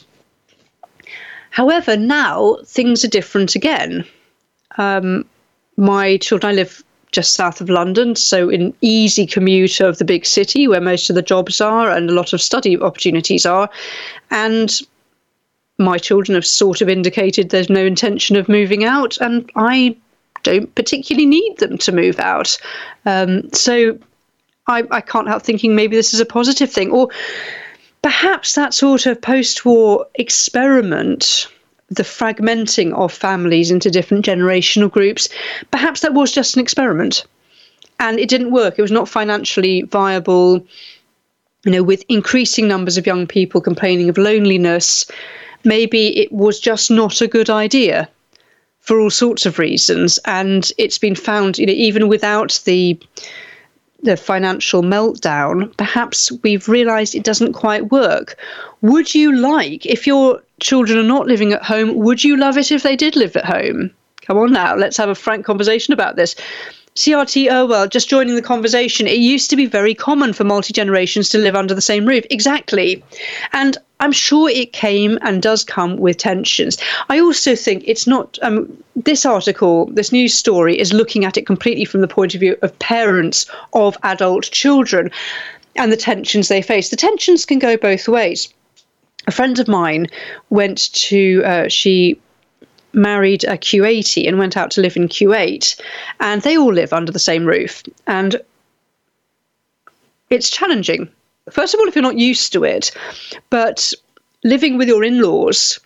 [1.50, 4.06] However, now things are different again.
[4.78, 5.26] Um,
[5.78, 10.26] my children, I live just south of London, so in easy commute of the big
[10.26, 13.70] city where most of the jobs are and a lot of study opportunities are.
[14.32, 14.80] And
[15.78, 19.96] my children have sort of indicated there's no intention of moving out, and I
[20.44, 22.58] don't particularly need them to move out.
[23.06, 23.98] Um, so
[24.68, 26.92] I, I can't help thinking maybe this is a positive thing.
[26.92, 27.10] Or
[28.02, 31.48] perhaps that sort of post war experiment
[31.96, 35.30] the fragmenting of families into different generational groups.
[35.72, 37.26] Perhaps that was just an experiment
[38.00, 38.78] and it didn't work.
[38.78, 40.66] It was not financially viable.
[41.66, 45.06] You know, with increasing numbers of young people complaining of loneliness,
[45.64, 48.10] maybe it was just not a good idea
[48.82, 50.20] for all sorts of reasons.
[50.26, 53.00] And it's been found, you know, even without the
[54.04, 58.38] the financial meltdown, perhaps we've realized it doesn't quite work.
[58.82, 62.72] Would you like, if your children are not living at home, would you love it
[62.72, 63.92] if they did live at home?
[64.22, 66.36] Come on now, let's have a frank conversation about this.
[66.96, 71.28] CRT Irwell, just joining the conversation, it used to be very common for multi generations
[71.30, 72.24] to live under the same roof.
[72.30, 73.04] Exactly.
[73.52, 76.78] And I'm sure it came and does come with tensions.
[77.10, 81.48] I also think it's not, um, this article, this news story is looking at it
[81.48, 85.10] completely from the point of view of parents of adult children
[85.76, 86.90] and the tensions they face.
[86.90, 88.54] The tensions can go both ways.
[89.26, 90.08] A friend of mine
[90.50, 92.20] went to, uh, she
[92.94, 95.80] married a Kuwaiti and went out to live in Kuwait,
[96.20, 97.84] and they all live under the same roof.
[98.08, 98.42] And
[100.30, 101.10] it's challenging.
[101.52, 102.92] First of all, if you're not used to it,
[103.50, 103.94] but
[104.44, 105.80] living with your in laws,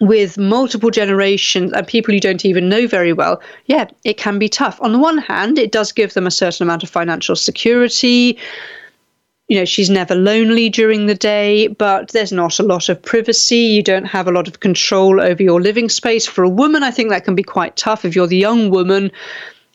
[0.00, 4.48] with multiple generations and people you don't even know very well, yeah, it can be
[4.48, 4.80] tough.
[4.80, 8.38] On the one hand, it does give them a certain amount of financial security
[9.48, 13.56] you know, she's never lonely during the day, but there's not a lot of privacy.
[13.56, 16.26] You don't have a lot of control over your living space.
[16.26, 18.04] For a woman, I think that can be quite tough.
[18.04, 19.10] If you're the young woman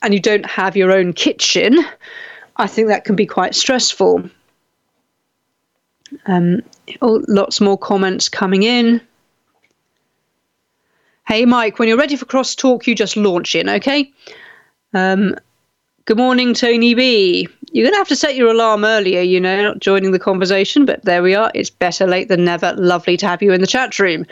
[0.03, 1.83] and you don't have your own kitchen,
[2.57, 4.29] I think that can be quite stressful.
[6.27, 6.61] Um,
[7.01, 9.01] oh, lots more comments coming in.
[11.27, 14.11] Hey, Mike, when you're ready for crosstalk, you just launch in, okay?
[14.93, 15.35] Um,
[16.05, 17.47] good morning, Tony B.
[17.73, 20.85] You're going to have to set your alarm earlier, you know, not joining the conversation,
[20.85, 21.51] but there we are.
[21.55, 22.71] It's better late than never.
[22.73, 24.27] Lovely to have you in the chat room.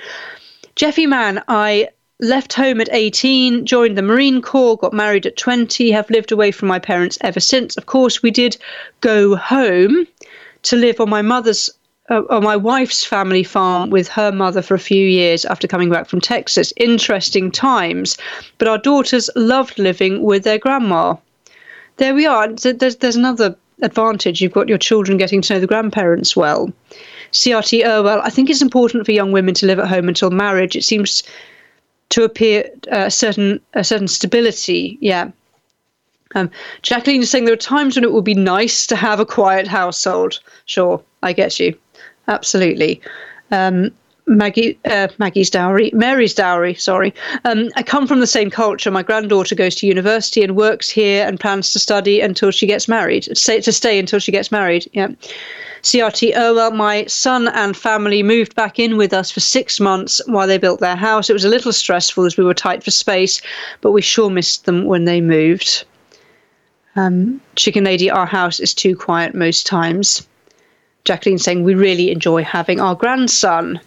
[0.75, 1.89] Jeffy Man, I
[2.19, 6.51] left home at 18, joined the Marine Corps, got married at 20, have lived away
[6.51, 7.75] from my parents ever since.
[7.77, 8.57] Of course, we did
[9.01, 10.05] go home
[10.61, 11.67] to live on my mother's
[12.11, 15.89] uh, on my wife's family farm with her mother for a few years after coming
[15.89, 16.73] back from Texas.
[16.77, 18.17] Interesting times,
[18.59, 21.15] but our daughters loved living with their grandma
[22.01, 22.51] there we are.
[22.51, 24.41] There's, there's another advantage.
[24.41, 26.73] You've got your children getting to know the grandparents well.
[27.31, 30.75] CRT Irwell, I think it's important for young women to live at home until marriage.
[30.75, 31.21] It seems
[32.09, 34.97] to appear uh, a certain a certain stability.
[34.99, 35.29] Yeah.
[36.33, 36.49] Um,
[36.81, 39.67] Jacqueline is saying there are times when it would be nice to have a quiet
[39.67, 40.39] household.
[40.65, 41.77] Sure, I get you.
[42.27, 42.99] Absolutely.
[43.51, 43.91] Um,
[44.31, 46.73] Maggie, uh, Maggie's dowry, Mary's dowry.
[46.75, 47.13] Sorry.
[47.43, 48.89] Um, I come from the same culture.
[48.89, 52.87] My granddaughter goes to university and works here and plans to study until she gets
[52.87, 53.23] married.
[53.23, 54.89] To stay until she gets married.
[54.93, 55.09] Yeah.
[55.83, 60.47] CRT Irwell, my son and family moved back in with us for six months while
[60.47, 61.29] they built their house.
[61.29, 63.41] It was a little stressful as we were tight for space,
[63.81, 65.83] but we sure missed them when they moved.
[66.95, 70.27] Um, Chicken Lady, our house is too quiet most times.
[71.03, 73.79] Jacqueline saying we really enjoy having our grandson.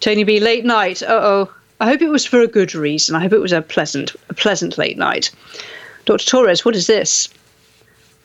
[0.00, 1.02] Tony B, late night.
[1.02, 1.52] Uh oh.
[1.80, 3.14] I hope it was for a good reason.
[3.14, 5.30] I hope it was a pleasant, a pleasant late night.
[6.06, 6.24] Dr.
[6.24, 7.28] Torres, what is this?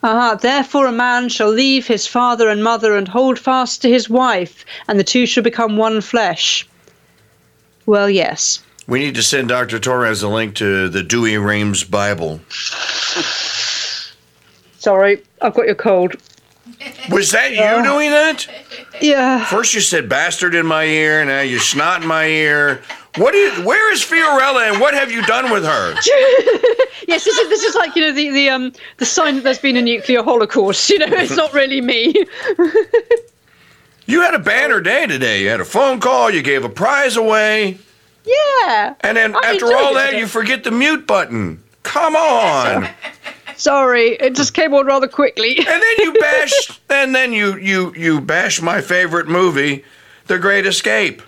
[0.02, 4.08] Ah, therefore a man shall leave his father and mother and hold fast to his
[4.08, 6.66] wife, and the two shall become one flesh.
[7.86, 8.62] Well, yes.
[8.88, 9.78] We need to send Dr.
[9.78, 12.40] Torres a link to the Douay Rheims Bible.
[14.78, 16.16] Sorry, I've got your cold.
[17.10, 18.48] Was that you doing that?
[19.02, 19.44] Yeah.
[19.44, 22.82] First you said bastard in my ear, now you snot in my ear.
[23.16, 23.58] What is?
[23.64, 25.94] Where is Fiorella, and what have you done with her?
[27.08, 29.58] yes, this is this is like you know the the um the sign that there's
[29.58, 30.88] been a nuclear holocaust.
[30.88, 32.14] You know, it's not really me.
[34.06, 35.42] you had a banner day today.
[35.42, 36.30] You had a phone call.
[36.30, 37.78] You gave a prize away.
[38.24, 38.94] Yeah.
[39.00, 41.62] And then I after all that, you forget the mute button.
[41.82, 42.88] Come on.
[43.62, 45.56] Sorry, it just came on rather quickly.
[45.56, 49.84] and then you bash, and then you you you bash my favorite movie,
[50.26, 51.22] The Great Escape.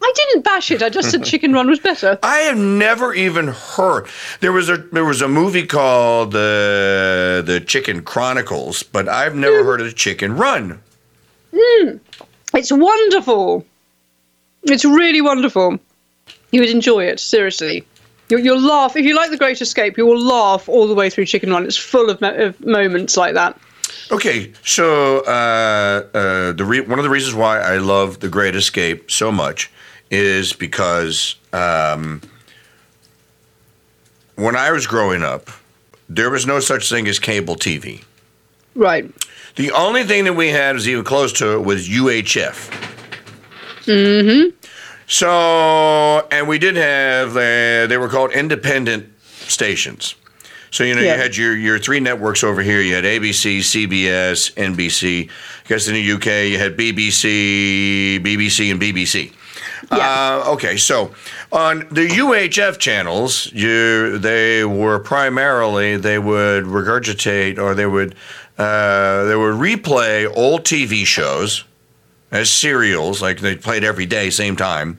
[0.00, 0.84] I didn't bash it.
[0.84, 2.16] I just said Chicken Run was better.
[2.22, 4.06] I have never even heard.
[4.38, 9.62] There was a there was a movie called uh, the Chicken Chronicles, but I've never
[9.62, 9.64] mm.
[9.64, 10.80] heard of Chicken Run.
[11.52, 11.98] Mm.
[12.54, 13.66] It's wonderful.
[14.62, 15.80] It's really wonderful.
[16.52, 17.84] You would enjoy it seriously.
[18.28, 19.96] You'll, you'll, laugh if you like The Great Escape.
[19.96, 21.64] You will laugh all the way through Chicken Run.
[21.64, 23.58] It's full of, mo- of moments like that.
[24.10, 28.54] Okay, so uh, uh, the re- one of the reasons why I love The Great
[28.54, 29.70] Escape so much
[30.10, 32.22] is because um,
[34.36, 35.50] when I was growing up,
[36.08, 38.04] there was no such thing as cable TV.
[38.74, 39.10] Right.
[39.56, 42.70] The only thing that we had was even close to it was UHF.
[43.84, 44.56] Mm-hmm.
[45.08, 50.14] So, and we did have, uh, they were called independent stations.
[50.70, 51.14] So, you know, Yeah.
[51.14, 52.82] you had your, your three networks over here.
[52.82, 55.28] You had ABC, CBS, NBC.
[55.28, 59.32] I guess in the UK, you had BBC, BBC, and BBC.
[59.90, 60.42] Yeah.
[60.46, 61.14] Uh, okay, so
[61.52, 68.14] on the UHF channels, you they were primarily they would regurgitate or they would
[68.58, 71.64] uh, they would replay old TV shows
[72.30, 74.98] as serials, like they played every day, same time,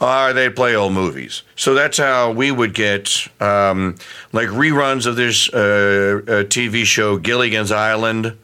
[0.00, 1.42] or they'd play old movies.
[1.56, 3.96] So that's how we would get um,
[4.32, 8.36] like reruns of this uh, uh, TV show, Gilligan's Island,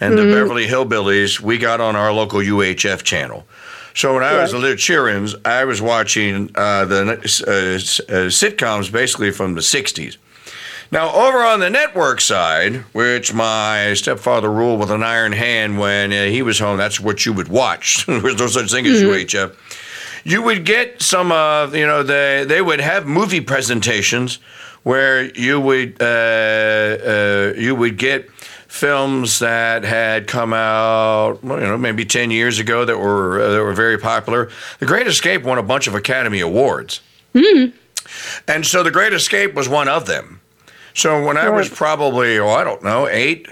[0.00, 1.40] and the Beverly Hillbillies.
[1.40, 3.46] We got on our local UHF channel.
[3.94, 8.92] So when I was a little cheerins, I was watching uh, the uh, uh, sitcoms
[8.92, 10.18] basically from the '60s.
[10.90, 16.12] Now, over on the network side, which my stepfather ruled with an iron hand when
[16.12, 18.06] uh, he was home, that's what you would watch.
[18.06, 19.54] there was no such thing as UHF.
[20.24, 24.38] You would get some of, you know, they, they would have movie presentations
[24.82, 28.30] where you would, uh, uh, you would get
[28.68, 33.50] films that had come out, well, you know, maybe 10 years ago that were, uh,
[33.52, 34.50] that were very popular.
[34.78, 37.00] The Great Escape won a bunch of Academy Awards.
[38.46, 40.40] And so The Great Escape was one of them.
[40.98, 43.46] So when I was probably, oh, I don't know, eight,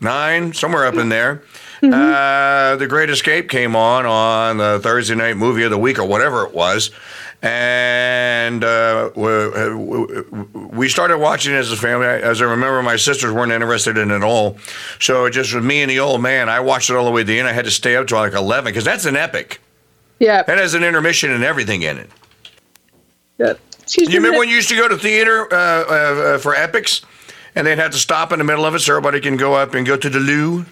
[0.00, 1.44] nine, somewhere up in there,
[1.80, 6.04] uh, The Great Escape came on on the Thursday night movie of the week or
[6.04, 6.90] whatever it was.
[7.40, 10.22] And uh, we-
[10.52, 12.06] we started watching it as a family.
[12.06, 14.56] As I remember, my sisters weren't interested in it at all.
[14.98, 16.48] So it just was me and the old man.
[16.48, 17.46] I watched it all the way to the end.
[17.48, 19.60] I had to stay up till like 11 because that's an epic.
[20.18, 20.42] Yeah.
[20.42, 22.10] That has an intermission and everything in it.
[23.38, 23.52] yeah.
[23.82, 24.14] Excuse me.
[24.14, 25.92] You a remember when you used to go to theater uh, uh,
[26.34, 27.02] uh, for epics,
[27.54, 29.74] and they'd have to stop in the middle of it so everybody can go up
[29.74, 30.64] and go to the loo,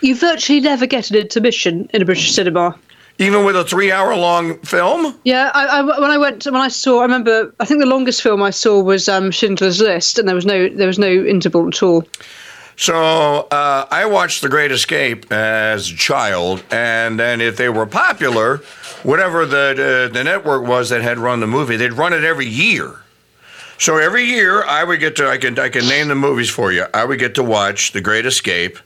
[0.00, 2.78] You virtually never get an intermission in a British cinema.
[3.18, 5.14] even with a three-hour-long film.
[5.24, 8.22] Yeah, I, I, when I went, when I saw, I remember, I think the longest
[8.22, 11.68] film I saw was um, Schindler's List, and there was no, there was no interval
[11.68, 12.04] at all.
[12.80, 17.84] So uh, I watched The Great Escape as a child, and then if they were
[17.84, 18.62] popular,
[19.02, 22.46] whatever the uh, the network was that had run the movie, they'd run it every
[22.46, 22.94] year.
[23.76, 26.72] So every year, I would get to I can I can name the movies for
[26.72, 26.86] you.
[26.94, 28.78] I would get to watch The Great Escape.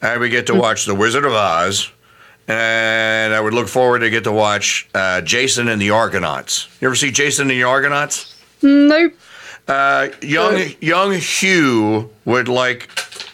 [0.00, 1.90] I would get to watch The Wizard of Oz,
[2.48, 6.68] and I would look forward to get to watch uh, Jason and the Argonauts.
[6.80, 8.34] You ever see Jason and the Argonauts?
[8.62, 9.12] Nope.
[9.70, 12.88] Uh, young young Hugh would like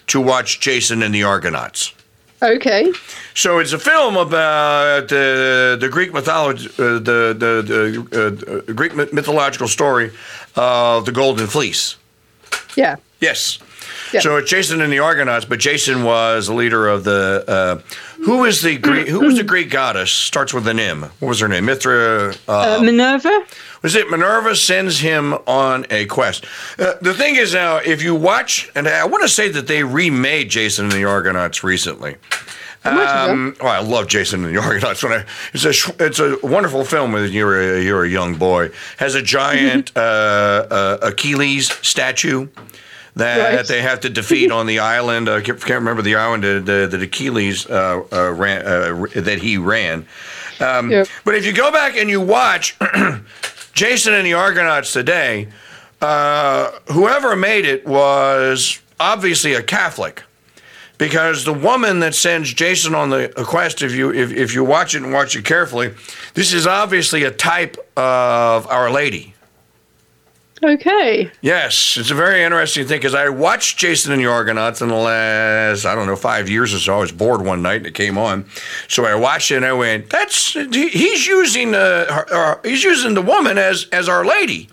[0.08, 1.94] to watch Jason and the Argonauts.
[2.42, 2.92] Okay.
[3.34, 8.72] So it's a film about uh, the Greek mythology, uh, the the, the uh, uh,
[8.74, 10.10] Greek mythological story
[10.56, 11.96] of the Golden Fleece.
[12.76, 12.96] Yeah.
[13.20, 13.58] Yes.
[14.12, 14.20] Yeah.
[14.20, 17.44] So it's Jason and the Argonauts, but Jason was the leader of the.
[17.46, 17.80] Uh,
[18.24, 19.08] who is the Greek?
[19.08, 20.10] Who was the Greek goddess?
[20.10, 21.02] Starts with an M.
[21.20, 21.64] What was her name?
[21.66, 22.34] Mithra.
[22.48, 23.44] Uh, Uh, Minerva.
[23.82, 26.46] was it Minerva sends him on a quest?
[26.78, 29.82] Uh, the thing is now, if you watch, and I want to say that they
[29.84, 32.16] remade Jason and the Argonauts recently.
[32.84, 35.02] Um, oh, I love Jason and the Argonauts.
[35.02, 38.70] When I, it's a it's a wonderful film when you're a, you're a young boy.
[38.98, 40.00] Has a giant uh,
[40.70, 42.46] uh, Achilles statue.
[43.16, 43.66] That Right.
[43.66, 45.28] they have to defeat on the island.
[45.28, 49.38] I can't can't remember the island that, that, that Achilles uh, uh, ran uh, that
[49.40, 50.06] he ran.
[50.60, 51.08] Um, Yep.
[51.24, 52.76] But if you go back and you watch
[53.72, 55.48] Jason and the Argonauts today,
[56.00, 60.22] uh, whoever made it was obviously a Catholic.
[60.98, 64.94] Because the woman that sends Jason on the quest, if you if, if you watch
[64.94, 65.92] it and watch it carefully,
[66.32, 69.34] this is obviously a type of Our Lady.
[70.64, 71.30] Okay.
[71.42, 74.94] Yes, it's a very interesting thing because I watched Jason and the Argonauts in the
[74.94, 76.96] last, I don't know, five years or so.
[76.96, 78.46] I was bored one night and it came on,
[78.88, 83.12] so I watched it and I went, "That's he's using uh, her, uh, he's using
[83.12, 84.70] the woman as as Our Lady,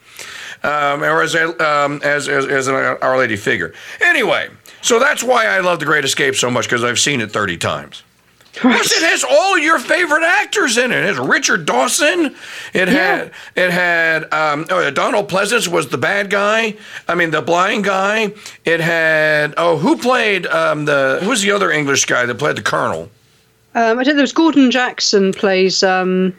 [0.64, 4.50] um, or as a um, as as, as an Our Lady figure." Anyway,
[4.82, 7.58] so that's why I love The Great Escape so much because I've seen it thirty
[7.58, 8.04] times.
[8.56, 10.98] Plus, it has all your favorite actors in it.
[10.98, 12.36] It has Richard Dawson.
[12.74, 16.76] It had it had um, oh, Donald Pleasence was the bad guy.
[17.08, 18.34] I mean, the blind guy.
[18.64, 22.62] It had oh, who played um, the who's the other English guy that played the
[22.62, 23.10] Colonel?
[23.76, 25.82] Um, I think there was Gordon Jackson plays.
[25.82, 26.36] Um,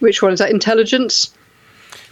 [0.00, 0.50] which one is that?
[0.50, 1.32] Intelligence.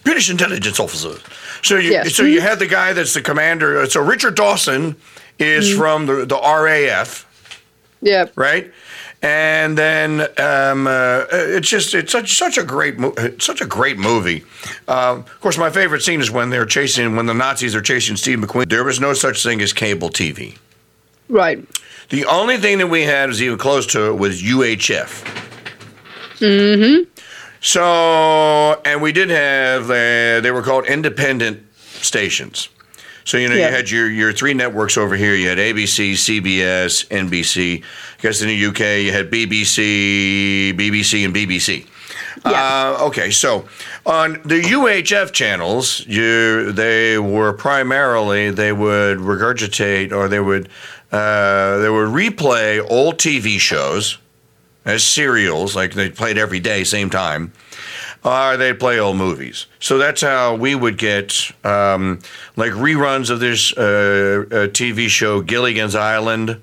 [0.04, 1.18] British intelligence officer.
[1.62, 2.14] So you Yes.
[2.14, 3.84] so you had the guy that's the commander.
[3.86, 4.94] So Richard Dawson
[5.40, 7.26] is from the the RAF.
[8.00, 8.26] Yeah.
[8.34, 8.70] right?
[9.22, 13.98] And then um, uh, it's just it's such such a great mo- such a great
[13.98, 14.44] movie.
[14.88, 18.16] Um, of course, my favorite scene is when they're chasing when the Nazis are chasing
[18.16, 18.70] Steve McQueen.
[18.70, 20.56] There was no such thing as cable TV.
[21.28, 21.58] Right.
[22.08, 25.24] The only thing that we had was even close to it was UHF.
[26.38, 27.04] Mm-hmm.
[27.60, 32.68] So, and we did have, uh, they were called independent stations.
[33.30, 33.68] So, you know, Yeah.
[33.68, 35.36] you had your, your three networks over here.
[35.36, 37.80] You had ABC, CBS, NBC.
[37.80, 41.86] I guess in the UK, you had BBC, BBC, and BBC.
[42.44, 42.96] Yeah.
[42.98, 43.68] Uh, okay, so
[44.04, 50.68] on the UHF channels, you they were primarily they would regurgitate or they would
[51.12, 54.18] uh, they would replay old TV shows
[54.84, 57.52] as serials, like they played every day, same time,
[58.24, 59.66] or they'd play old movies.
[59.78, 62.20] So that's how we would get um,
[62.56, 66.60] like reruns of this uh, uh, TV show, Gilligan's Island,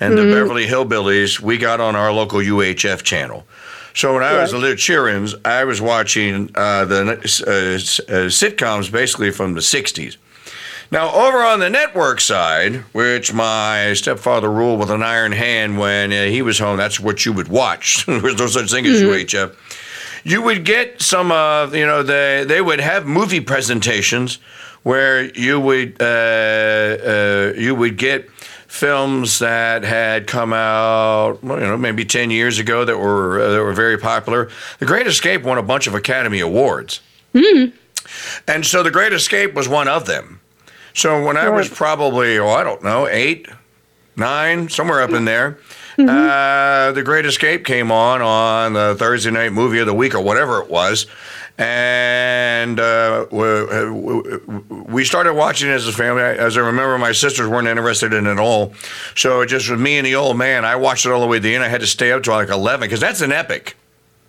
[0.00, 1.40] and the Beverly Hillbillies.
[1.40, 3.46] We got on our local UHF channel.
[3.94, 8.92] So when I was a little cheerins, I was watching uh, the uh, uh, sitcoms
[8.92, 10.16] basically from the '60s.
[10.90, 16.12] Now, over on the network side, which my stepfather ruled with an iron hand when
[16.12, 18.06] uh, he was home, that's what you would watch.
[18.06, 19.56] There's no such thing as UHF.
[20.26, 24.40] You would get some of, you know, they, they would have movie presentations
[24.82, 28.28] where you would, uh, uh, you would get
[28.66, 33.62] films that had come out, you know, maybe 10 years ago that were, uh, that
[33.62, 34.50] were very popular.
[34.80, 37.02] The Great Escape won a bunch of Academy Awards.
[38.48, 40.40] And so The Great Escape was one of them.
[40.92, 43.46] So when I was probably, oh, I don't know, eight,
[44.16, 45.58] nine, somewhere up in there,
[45.98, 50.20] uh, The Great Escape came on on the Thursday night movie of the week or
[50.20, 51.06] whatever it was.
[51.58, 54.36] And uh, we,
[54.68, 56.22] we started watching it as a family.
[56.22, 58.74] As I remember, my sisters weren't interested in it at all.
[59.14, 60.66] So it just was me and the old man.
[60.66, 61.64] I watched it all the way to the end.
[61.64, 63.76] I had to stay up till like 11 because that's an epic.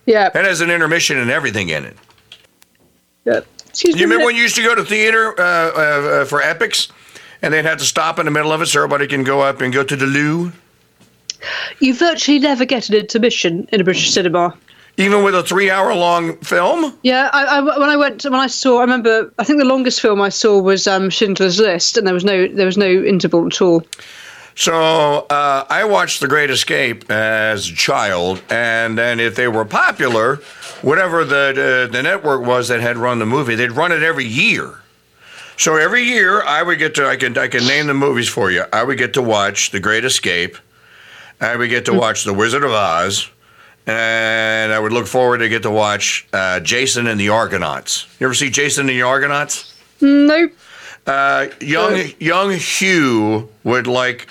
[0.06, 0.30] Yeah.
[0.30, 1.98] That has an intermission and everything in it.
[3.26, 3.42] yeah.
[3.68, 3.96] Excuse.
[3.96, 5.80] You remember when you used to go to theater uh, uh,
[6.22, 6.88] uh, for epics,
[7.44, 9.62] and they'd have to stop in the middle of it so everybody can go up
[9.62, 10.52] and go to the loo,
[11.80, 14.56] You virtually never get an intermission in a British cinema.
[14.98, 16.98] even with a three-hour-long film.
[17.04, 20.02] Yeah, I, I, when I went, when I saw, I remember, I think the longest
[20.02, 23.46] film I saw was um, Schindler's List, and there was no, there was no interval
[23.46, 23.84] at all.
[24.56, 29.66] So uh, I watched The Great Escape as a child, and then if they were
[29.66, 30.38] popular,
[30.82, 34.26] whatever the, the the network was that had run the movie, they'd run it every
[34.26, 34.80] year.
[35.58, 38.50] So every year, I would get to I can I can name the movies for
[38.50, 38.64] you.
[38.74, 40.58] I would get to watch The Great Escape.
[41.40, 43.30] I would get to watch The Wizard of Oz,
[43.86, 48.08] and I would look forward to get to watch uh, Jason and the Argonauts.
[48.20, 49.74] You ever see Jason and the Argonauts?
[50.02, 50.50] No.
[51.06, 54.28] Uh, young Uh, young Hugh would like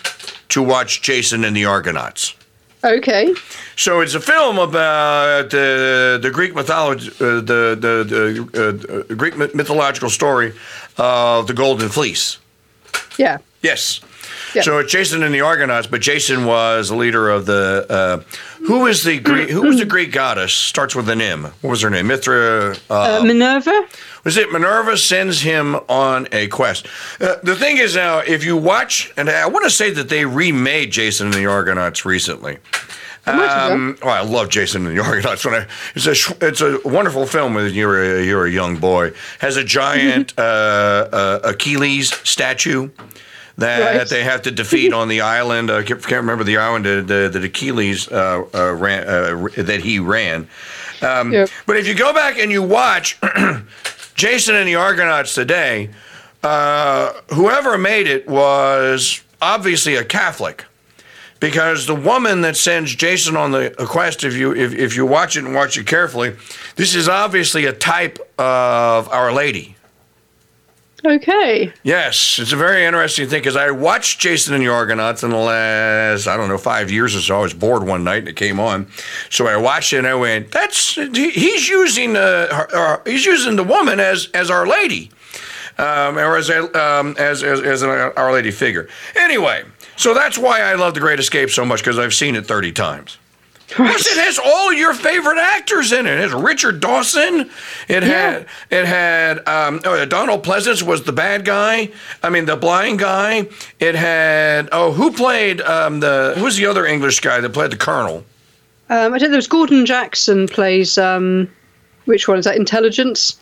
[0.51, 2.35] to watch Jason and the Argonauts.
[2.85, 3.35] Okay.
[3.77, 8.05] So it's a film about the the Greek mythology, uh, the the,
[8.53, 10.53] the uh, Greek mythological story
[10.99, 12.39] of the Golden Fleece.
[13.17, 13.39] Yeah.
[13.63, 14.01] Yes.
[14.57, 14.63] Yeah.
[14.63, 17.87] So it's Jason and the Argonauts, but Jason was the leader of the.
[17.89, 18.23] Uh,
[18.67, 19.51] who is the Greek?
[19.51, 20.53] Who was the Greek goddess?
[20.53, 21.45] Starts with an M.
[21.45, 22.07] What was her name?
[22.09, 22.75] Mithra.
[22.91, 23.87] Uh, Uh, Minerva.
[24.25, 26.89] was it Minerva sends him on a quest?
[27.21, 30.25] Uh, the thing is now, if you watch, and I want to say that they
[30.25, 32.59] remade Jason and the Argonauts recently.
[33.29, 35.45] Um, well, I love Jason and the Argonauts.
[35.45, 39.13] When I, it's a it's a wonderful film when you're a, you're a young boy.
[39.41, 42.89] Has a giant uh, uh, Achilles statue
[43.59, 44.09] that Right.
[44.09, 45.71] they have to defeat on the island.
[45.71, 49.81] I can't, can't remember the island that, that, that Achilles uh, uh, ran uh, that
[49.81, 50.49] he ran.
[51.03, 51.51] Um, Yep.
[51.67, 53.19] But if you go back and you watch
[54.15, 55.91] Jason and the Argonauts today,
[56.43, 60.65] uh, whoever made it was obviously a Catholic.
[61.39, 65.37] Because the woman that sends Jason on the quest, if you if, if you watch
[65.37, 66.35] it and watch it carefully,
[66.77, 69.76] this is obviously a type of Our Lady.
[71.07, 71.73] Okay.
[71.85, 75.37] Yes, it's a very interesting thing because I watched Jason and the Argonauts in the
[75.37, 77.39] last, I don't know, five years or so.
[77.39, 78.89] I was bored one night and it came on.
[79.31, 83.25] So I watched it and I went, that's, he- he's using, uh, her- uh, he's
[83.25, 85.11] using the woman as, as Our Lady.
[85.79, 88.89] Um, or as, a, um, as, as, as an Our Lady figure.
[89.15, 89.63] Anyway,
[89.97, 92.73] so that's why I love The Great Escape so much because I've seen it 30
[92.73, 93.19] times.
[93.69, 96.13] Plus, it has all your favorite actors in it.
[96.13, 97.51] It has Richard Dawson.
[97.89, 101.91] It had it had um, oh, Donald Pleasence was the bad guy.
[102.23, 103.49] I mean, the blind guy.
[103.81, 107.73] It had oh, who played um, the who was the other English guy that played
[107.73, 108.25] the colonel?
[108.89, 110.97] Um, I think there was Gordon Jackson plays.
[110.97, 111.51] Um,
[112.05, 112.57] which one is that?
[112.57, 113.37] Intelligence.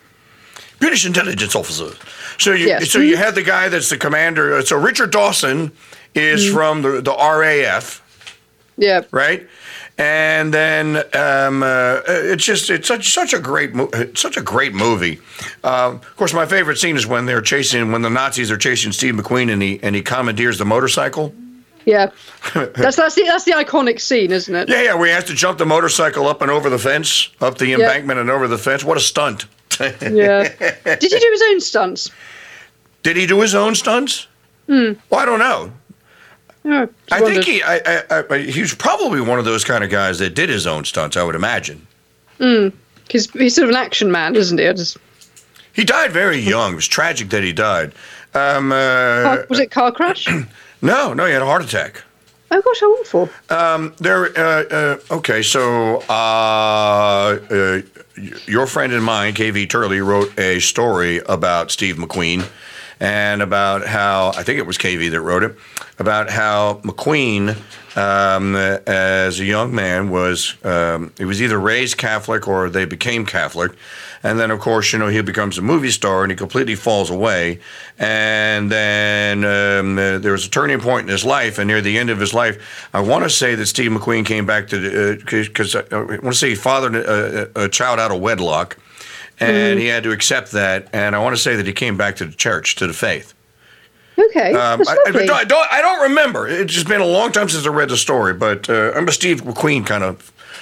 [0.80, 1.90] British intelligence officer.
[2.38, 2.90] So you Yes.
[2.90, 4.62] so you had the guy that's the commander.
[4.62, 5.70] So Richard Dawson
[6.14, 8.01] is from the the RAF.
[8.76, 9.02] Yeah.
[9.12, 9.46] right?
[9.96, 14.74] And then um, uh, it's just it's such such a great mo- such a great
[14.74, 15.20] movie.
[15.62, 18.90] Um, of course, my favorite scene is when they're chasing when the Nazis are chasing
[18.90, 21.32] Steve McQueen and he and he commandeers the motorcycle.
[21.84, 22.10] Yeah,
[22.54, 24.68] that's that's the that's the iconic scene, isn't it?
[24.68, 27.58] Yeah, yeah, We he has to jump the motorcycle up and over the fence, up
[27.58, 28.82] the embankment and over the fence.
[28.82, 29.46] What a stunt.
[29.80, 30.48] Yeah.
[30.84, 32.10] Did he do his own stunts?
[33.02, 34.26] Did he do his own stunts?
[34.66, 35.72] Well, I don't know.
[36.64, 37.44] Just I wondered.
[37.44, 40.34] think he, I, I, I, he was probably one of those kind of guys that
[40.34, 41.16] did his own stunts.
[41.16, 41.86] I would imagine.
[43.10, 44.64] He's, he's sort of an action man, isn't he?
[44.72, 44.96] Just,
[45.74, 46.72] He died very young.
[46.72, 47.92] It was tragic that he died.
[48.34, 50.26] Um, uh, was it car crash?
[50.82, 52.02] no, no, he had a heart attack.
[52.50, 53.94] oh gosh, how awful!
[53.98, 54.26] There.
[54.36, 57.80] Uh, uh, okay, so uh, uh,
[58.46, 62.48] your friend and mine, KV Turley, wrote a story about Steve McQueen
[63.05, 65.55] and about how I think it was KV that wrote it
[65.98, 67.55] about how McQueen,
[67.98, 73.26] um, as a young man, was um, he was either raised Catholic or they became
[73.26, 73.72] Catholic.
[74.22, 77.10] And then, of course, you know, he becomes a movie star and he completely falls
[77.10, 77.60] away.
[77.98, 81.59] And then um, uh, there was a turning point in his life.
[81.59, 84.47] And near the end of his life, I want to say that Steve McQueen came
[84.47, 88.78] back to, because I want to say he fathered a, a child out of wedlock.
[89.40, 90.89] And he had to accept that.
[90.93, 93.35] And I want to say that he came back to the church, to the faith.
[94.16, 96.47] Okay, Um, I, I, don't, I, don't, I don't remember.
[96.47, 99.12] It's just been a long time since I read the story, but uh, I'm a
[99.12, 100.20] Steve McQueen kind of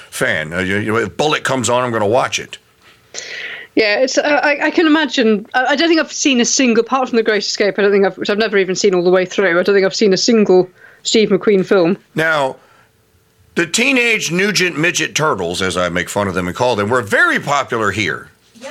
[0.08, 0.54] fan.
[0.54, 2.56] Uh, you, you know, if Bullitt comes on, I'm going to watch it.
[3.74, 4.16] Yeah, it's.
[4.16, 5.46] Uh, I, I can imagine.
[5.54, 7.78] I, I don't think I've seen a single, apart from The Great Escape.
[7.78, 9.58] I don't think I've, which I've never even seen all the way through.
[9.58, 10.68] I don't think I've seen a single
[11.02, 11.98] Steve McQueen film.
[12.14, 12.56] Now,
[13.54, 17.02] the Teenage Nugent Midget Turtles, as I make fun of them and call them, were
[17.02, 18.28] very popular here.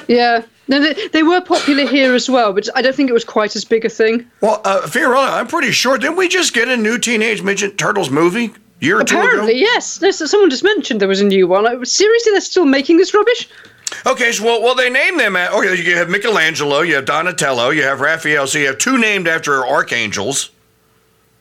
[0.07, 3.25] Yeah, no, they, they were popular here as well, but I don't think it was
[3.25, 4.25] quite as big a thing.
[4.39, 5.97] Well, uh, Fiorella, I'm pretty sure.
[5.97, 9.97] Didn't we just get a new Teenage Midget Turtles movie year or Apparently, yes.
[9.97, 11.67] There's, someone just mentioned there was a new one.
[11.67, 13.49] I, seriously, they're still making this rubbish?
[14.07, 15.35] Okay, so well, well, they named them.
[15.35, 18.47] At, okay, you have Michelangelo, you have Donatello, you have Raphael.
[18.47, 20.51] So you have two named after archangels.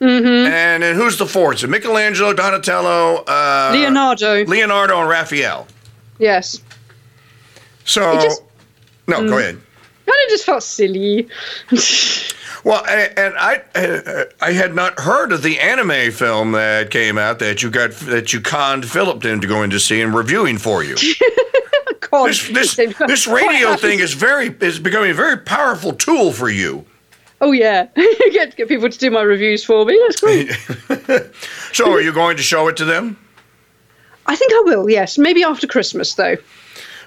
[0.01, 0.51] Mm-hmm.
[0.51, 1.59] And then who's the fourth?
[1.59, 4.43] So Michelangelo, Donatello, uh, Leonardo.
[4.45, 5.67] Leonardo, and Raphael.
[6.19, 6.59] yes.
[7.91, 8.43] So, just-
[9.07, 9.39] no, go mm.
[9.39, 9.55] ahead.
[9.55, 9.63] And
[10.07, 11.27] it just felt silly.
[12.63, 17.39] Well, a- and I I had not heard of the anime film that came out
[17.39, 20.95] that you got that you conned Philip into going to see and reviewing for you.
[22.11, 26.85] This this this radio thing is very is becoming a very powerful tool for you.
[27.39, 29.97] Oh yeah, get get people to do my reviews for me.
[30.03, 30.51] That's great.
[31.71, 33.17] So, are you going to show it to them?
[34.25, 34.89] I think I will.
[34.89, 36.35] Yes, maybe after Christmas though.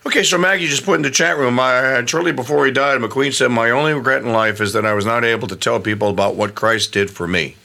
[0.06, 1.54] Okay, so Maggie just put in the chat room.
[1.54, 4.92] My, shortly before he died, McQueen said, "My only regret in life is that I
[4.92, 7.56] was not able to tell people about what Christ did for me."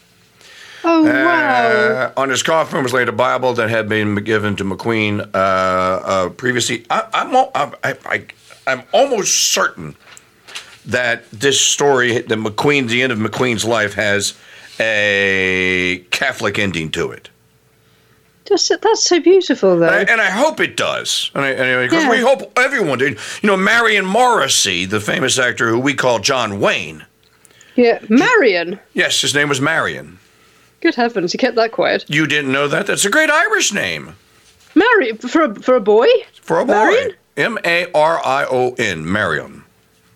[0.83, 1.11] Oh wow.
[1.11, 5.37] Uh, on his coffin was laid a Bible that had been given to McQueen uh,
[5.37, 6.85] uh, previously.
[6.89, 8.25] I, I'm, I, I, I,
[8.67, 9.95] I'm almost certain
[10.85, 14.37] that this story, that McQueen, the end of McQueen's life, has
[14.79, 17.29] a Catholic ending to it.
[18.49, 19.85] Just that's so beautiful though.
[19.87, 21.29] And I, and I hope it does.
[21.35, 22.09] And I, and because Yeah.
[22.11, 23.17] we hope everyone did.
[23.41, 27.05] You know, Marion Morrissey, the famous actor who we call John Wayne.
[27.75, 28.79] yeah, Marion.
[28.93, 30.17] Yes, his name was Marion.
[30.81, 32.05] Good heavens, he kept that quiet.
[32.07, 32.87] You didn't know that?
[32.87, 34.15] That's a great Irish name
[34.75, 36.07] Marion for a, for a boy.
[36.41, 36.73] for a boy.
[36.73, 37.13] Marion?
[37.37, 39.63] M A R I O N, Marion.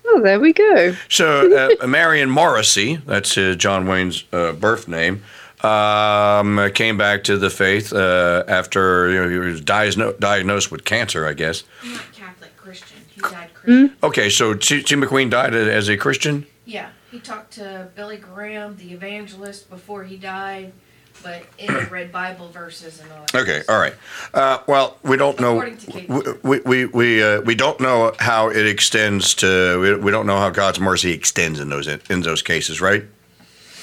[0.06, 0.96] Oh, there we go.
[1.10, 5.24] So uh, Marion Morrissey, that's uh, John Wayne's uh, birth name,
[5.64, 10.84] um, came back to the faith uh, after you know, he was diagno- diagnosed with
[10.84, 11.64] cancer, I guess.
[11.86, 12.98] Not Catholic Christian.
[13.10, 13.96] He died Christian.
[14.04, 14.84] Okay, so T.
[14.84, 14.96] T.
[14.96, 16.46] McQueen died as a Christian.
[16.66, 20.74] Yeah, he talked to Billy Graham, the evangelist, before he died,
[21.22, 23.26] but it read Bible verses and all.
[23.32, 23.94] that Okay, all right.
[24.34, 25.58] Uh, well, we don't know.
[25.58, 26.44] According to Kate.
[26.44, 29.80] We we we, uh, we don't know how it extends to.
[29.80, 33.06] We, we don't know how God's mercy extends in those in those cases, right?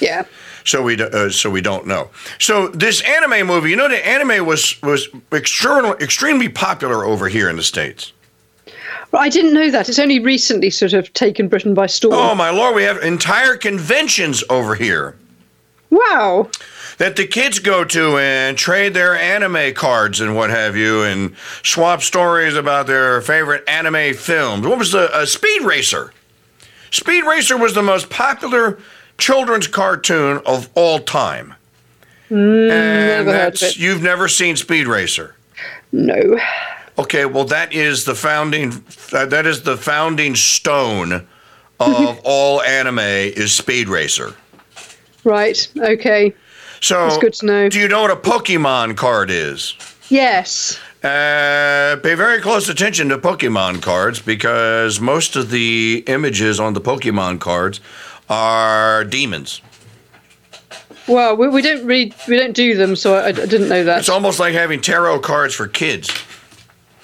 [0.00, 0.24] Yeah.
[0.64, 2.10] So we uh, so we don't know.
[2.38, 7.48] So this anime movie, you know, the anime was was extremely extremely popular over here
[7.48, 8.12] in the states.
[9.12, 9.88] Well, I didn't know that.
[9.88, 12.14] It's only recently sort of taken Britain by storm.
[12.14, 15.16] Oh my lord, we have entire conventions over here
[15.90, 16.48] Wow.
[16.98, 21.34] that the kids go to and trade their anime cards and what have you, and
[21.64, 24.64] swap stories about their favorite anime films.
[24.64, 26.12] What was the uh, Speed Racer?
[26.92, 28.78] Speed Racer was the most popular
[29.20, 31.54] children's cartoon of all time.
[32.28, 35.36] and heard of that's, you've never seen Speed Racer.
[35.92, 36.38] No.
[36.98, 41.26] Okay, well that is the founding uh, that is the founding stone
[41.78, 44.34] of all anime is Speed Racer.
[45.24, 45.68] Right.
[45.76, 46.34] Okay.
[46.80, 47.68] So That's good to know.
[47.68, 49.74] Do you know what a Pokemon card is?
[50.08, 50.78] Yes.
[51.02, 56.80] Uh, pay very close attention to Pokemon cards because most of the images on the
[56.80, 57.80] Pokemon cards
[58.30, 59.60] are demons.
[61.06, 63.98] Well, we, we don't read, we don't do them, so I, I didn't know that.
[63.98, 66.08] It's almost like having tarot cards for kids.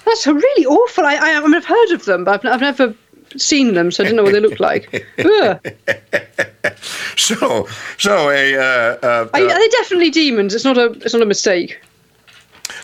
[0.05, 1.05] That's really awful.
[1.05, 2.95] I, I, I mean, I've heard of them, but I've, I've never
[3.35, 5.05] seen them, so I don't know what they look like.
[7.17, 7.67] So,
[7.97, 10.53] so a uh, uh, Are, are they definitely demons?
[10.53, 11.81] It's not a it's not a mistake.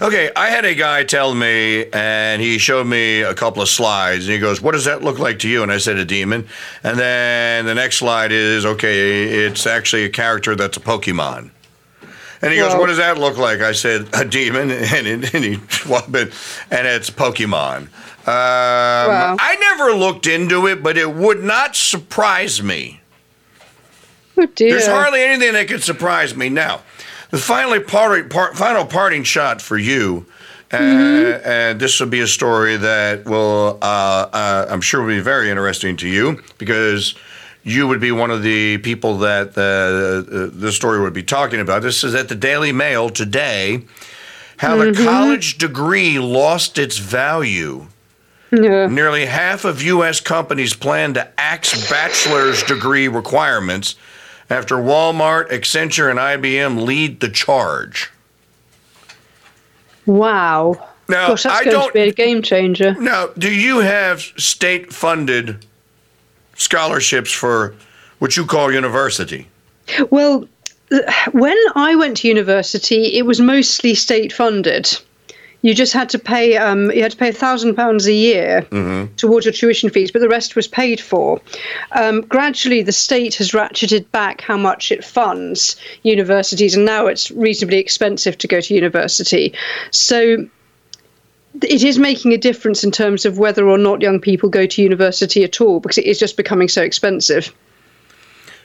[0.02, 4.26] Okay, I had a guy tell me, and he showed me a couple of slides,
[4.26, 6.48] and he goes, "What does that look like to you?" And I said, "A demon."
[6.84, 11.52] And then the next slide is, okay, it's actually a character that's a Pokemon.
[12.42, 15.44] And he goes, "What does that look like?" I said, "A demon," and, and, and
[15.44, 17.88] he well, and it's Pokemon.
[18.26, 23.02] Um, I never looked into it, but it would not surprise me.
[24.38, 24.72] Oh dear.
[24.72, 26.82] There's hardly anything that could surprise me now.
[27.34, 30.28] The finally part, part, final parting shot for you,
[30.72, 35.20] uh, and this will be a story that will, uh, uh, I'm sure, will be
[35.20, 37.16] very interesting to you because
[37.64, 41.82] you would be one of the people that uh, the story would be talking about.
[41.82, 43.84] This is at the Daily Mail today.
[44.58, 47.88] How the college degree lost its value.
[48.52, 48.86] Yeah.
[48.86, 50.20] Nearly half of U.S.
[50.20, 53.96] companies plan to axe bachelor's degree requirements
[54.50, 58.12] after Walmart, Accenture, and IBM lead the charge.
[60.06, 60.90] Wow.
[61.10, 61.88] Now, Gosh, that's I going don't.
[61.88, 62.96] to be a game changer.
[63.00, 65.66] Now, do you have state funded
[66.56, 67.76] scholarships for
[68.20, 69.48] what you call university?
[70.10, 70.48] Well,
[70.92, 71.00] uh,
[71.32, 74.98] when I went to university, it was mostly state funded.
[75.64, 76.58] You just had to pay.
[76.58, 78.68] Um, you had to pay a thousand pounds a year
[79.16, 81.40] towards your tuition fees, but the rest was paid for.
[81.94, 87.32] Um, gradually, the state has ratcheted back how much it funds universities, and now it's
[87.32, 89.54] reasonably expensive to go to university.
[89.92, 90.48] So
[91.62, 94.82] it is making a difference in terms of whether or not young people go to
[94.82, 97.56] university at all, because it is just becoming so expensive.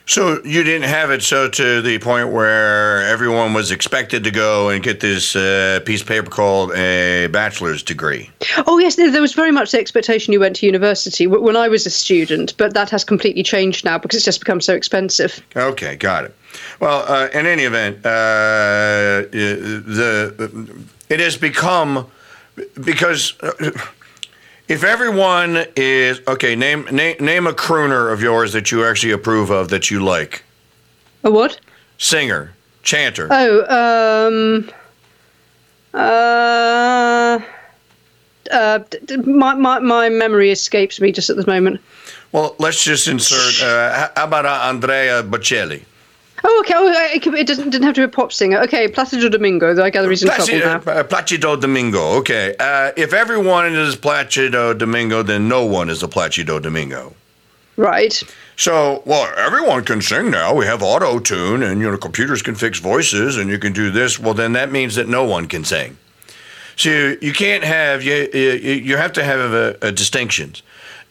[0.09, 4.71] So you didn't have it so to the point where everyone was expected to go
[4.71, 8.31] and get this uh, piece of paper called a bachelor's degree.
[8.67, 11.85] Oh yes, there was very much the expectation you went to university when I was
[11.85, 15.43] a student, but that has completely changed now because it's just become so expensive.
[15.55, 16.35] Okay, got it.
[16.81, 22.07] Well, uh, in any event, uh, the it has become
[22.83, 23.71] because uh,
[24.69, 29.51] if everyone is okay, name name name a crooner of yours that you actually approve
[29.51, 30.45] of that you like,
[31.25, 31.59] A what?
[31.99, 33.29] singer, chanter.
[33.31, 34.71] Oh, um,
[35.95, 37.41] uh,
[38.53, 38.79] uh,
[39.25, 41.81] my, my my memory escapes me just at the moment.
[42.33, 43.63] Well, let's just insert.
[43.67, 45.83] Uh, how about uh, Andrea Bocelli?
[46.45, 46.75] Oh, okay.
[46.77, 48.61] Oh, it, doesn't didn't have to be a pop singer.
[48.61, 49.83] Okay, Placido Domingo.
[49.83, 51.01] I gather he's in Placido, trouble now.
[51.01, 52.19] uh, Placido Domingo.
[52.19, 52.55] Okay.
[52.59, 57.15] Uh, if everyone is Placido Domingo, then no one is a Placido Domingo.
[57.77, 58.23] Right.
[58.57, 60.53] So, well, everyone can sing now.
[60.55, 63.91] We have auto tune, and you know, computers can fix voices, and you can do
[63.91, 64.19] this.
[64.19, 65.97] Well, then that means that no one can sing.
[66.75, 70.63] So you, you can't have you you, you have to have a, a distinctions,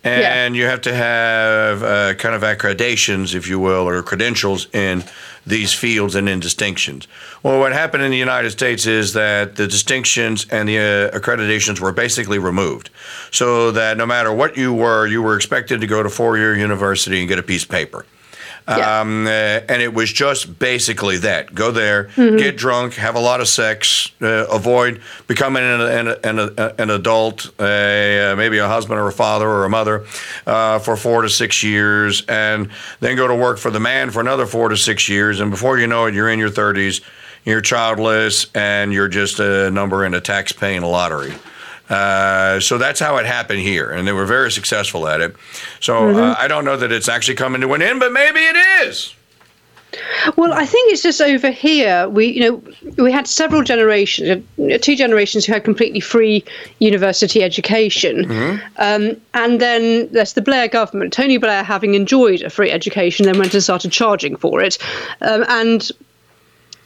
[0.04, 5.04] and you have to have uh, kind of accreditations, if you will, or credentials in
[5.46, 7.08] these fields and in distinctions.
[7.44, 11.80] Well, what happened in the United States is that the distinctions and the uh, accreditations
[11.80, 12.90] were basically removed,
[13.32, 17.20] so that no matter what you were, you were expected to go to four-year university
[17.20, 18.06] and get a piece of paper.
[18.68, 19.00] Yeah.
[19.00, 22.38] Um, uh, and it was just basically that: go there, Mm-hmm.
[22.38, 25.82] get drunk, have a lot of sex, uh, avoid becoming an,
[26.26, 30.06] an, an, an adult, a, uh, maybe a husband or a father or a mother,
[30.46, 32.70] uh, for four to six years, and
[33.00, 35.78] then go to work for the man for another four to six years, and before
[35.80, 37.02] you know it, you're in your 30s,
[37.46, 41.34] you're childless, and you're just a number in a tax-paying lottery.
[41.90, 45.36] Uh, so that's how it happened here, and they were very successful at it.
[45.80, 48.58] So uh, I don't know that it's actually coming to an end, but maybe it
[48.88, 49.14] is.
[50.36, 52.10] Well, I think it's just over here.
[52.10, 52.64] We, you know,
[53.02, 56.44] we had several generations, uh, two generations who had completely free
[56.80, 58.30] university education,
[58.78, 61.14] um, and then there's the Blair government.
[61.14, 64.78] Tony Blair, having enjoyed a free education, then went and started charging for it,
[65.22, 65.90] um, and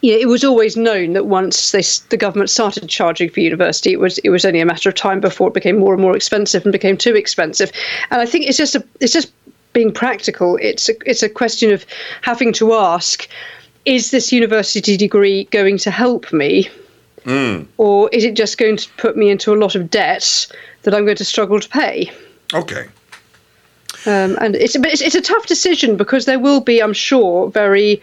[0.02, 3.92] yeah, it was always known that once they, s- the government started charging for university,
[3.92, 6.16] it was it was only a matter of time before it became more and more
[6.16, 7.72] expensive and became too expensive.
[8.10, 9.32] And I think it's just a it's just
[9.74, 10.58] being practical.
[10.58, 11.86] It's a, it's a question of
[12.24, 13.28] having to ask:
[13.86, 16.70] Is this university degree going to help me,
[17.78, 20.48] or is it just going to put me into a lot of debt
[20.82, 22.12] that I'm going to struggle to pay?
[22.54, 22.88] Okay.
[24.08, 27.52] Um, and it's, but it's it's a tough decision because there will be, I'm sure,
[27.52, 28.02] very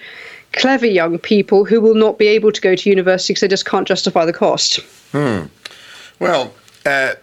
[0.52, 3.66] clever young people who will not be able to go to university because they just
[3.66, 4.80] can't justify the cost.
[5.12, 6.52] Well,
[6.84, 7.14] uh,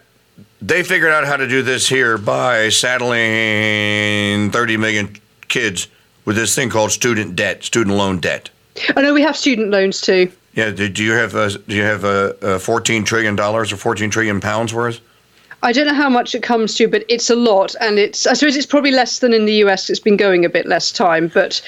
[0.62, 5.16] they figured out how to do this here by saddling 30 million
[5.48, 5.88] kids
[6.26, 8.50] with this thing called student debt, student loan debt.
[8.96, 10.32] I know we have student loans too.
[10.54, 10.72] Yeah.
[10.72, 14.42] Do, you have uh, do you have uh, uh, fourteen trillion dollars or fourteen trillion
[14.42, 15.00] pounds worth?
[15.64, 18.34] I don't know how much it comes to, but it's a lot, and it's I
[18.34, 19.90] suppose it's probably less than in the US.
[19.90, 21.62] It's been going a bit less time, but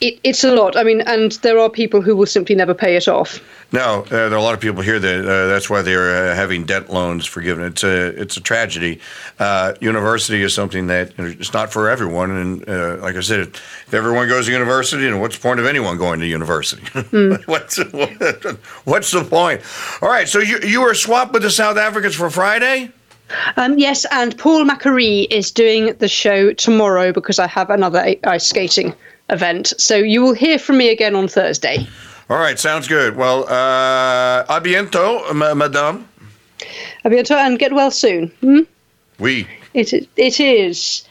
[0.00, 0.76] it, it's a lot.
[0.76, 3.40] I mean, and there are people who will simply never pay it off.
[3.72, 6.34] No, uh, there are a lot of people here that uh, that's why they're uh,
[6.34, 7.64] having debt loans forgiven.
[7.64, 9.00] It's a it's a tragedy.
[9.38, 13.94] Uh, university is something that it's not for everyone, and uh, like I said, if
[13.94, 16.82] everyone goes to university, then what's the point of anyone going to university?
[17.06, 17.46] Mm.
[17.46, 17.76] what's
[18.84, 19.62] what's the point?
[20.02, 22.90] All right, so you you were swapped with the South Africans for Friday.
[23.56, 28.46] Um, yes, and Paul Macquarie is doing the show tomorrow because I have another ice
[28.46, 28.94] skating
[29.30, 29.72] event.
[29.78, 31.86] So you will hear from me again on Thursday.
[32.28, 33.16] All right, sounds good.
[33.16, 36.08] Well, uh, a bientôt, madame.
[37.04, 38.28] A bientôt, and get well soon.
[38.40, 38.60] Hmm?
[39.18, 39.46] Oui.
[39.74, 41.05] It, it is.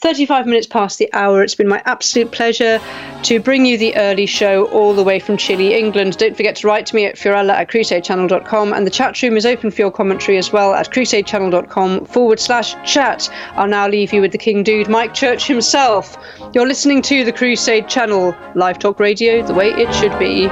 [0.00, 1.42] 35 minutes past the hour.
[1.42, 2.80] It's been my absolute pleasure
[3.24, 6.16] to bring you the early show all the way from Chile, England.
[6.18, 9.44] Don't forget to write to me at fiorella at crusadechannel.com and the chat room is
[9.44, 13.28] open for your commentary as well at crusadechannel.com forward slash chat.
[13.54, 16.16] I'll now leave you with the King Dude, Mike Church himself.
[16.54, 20.48] You're listening to the Crusade Channel, live talk radio the way it should be.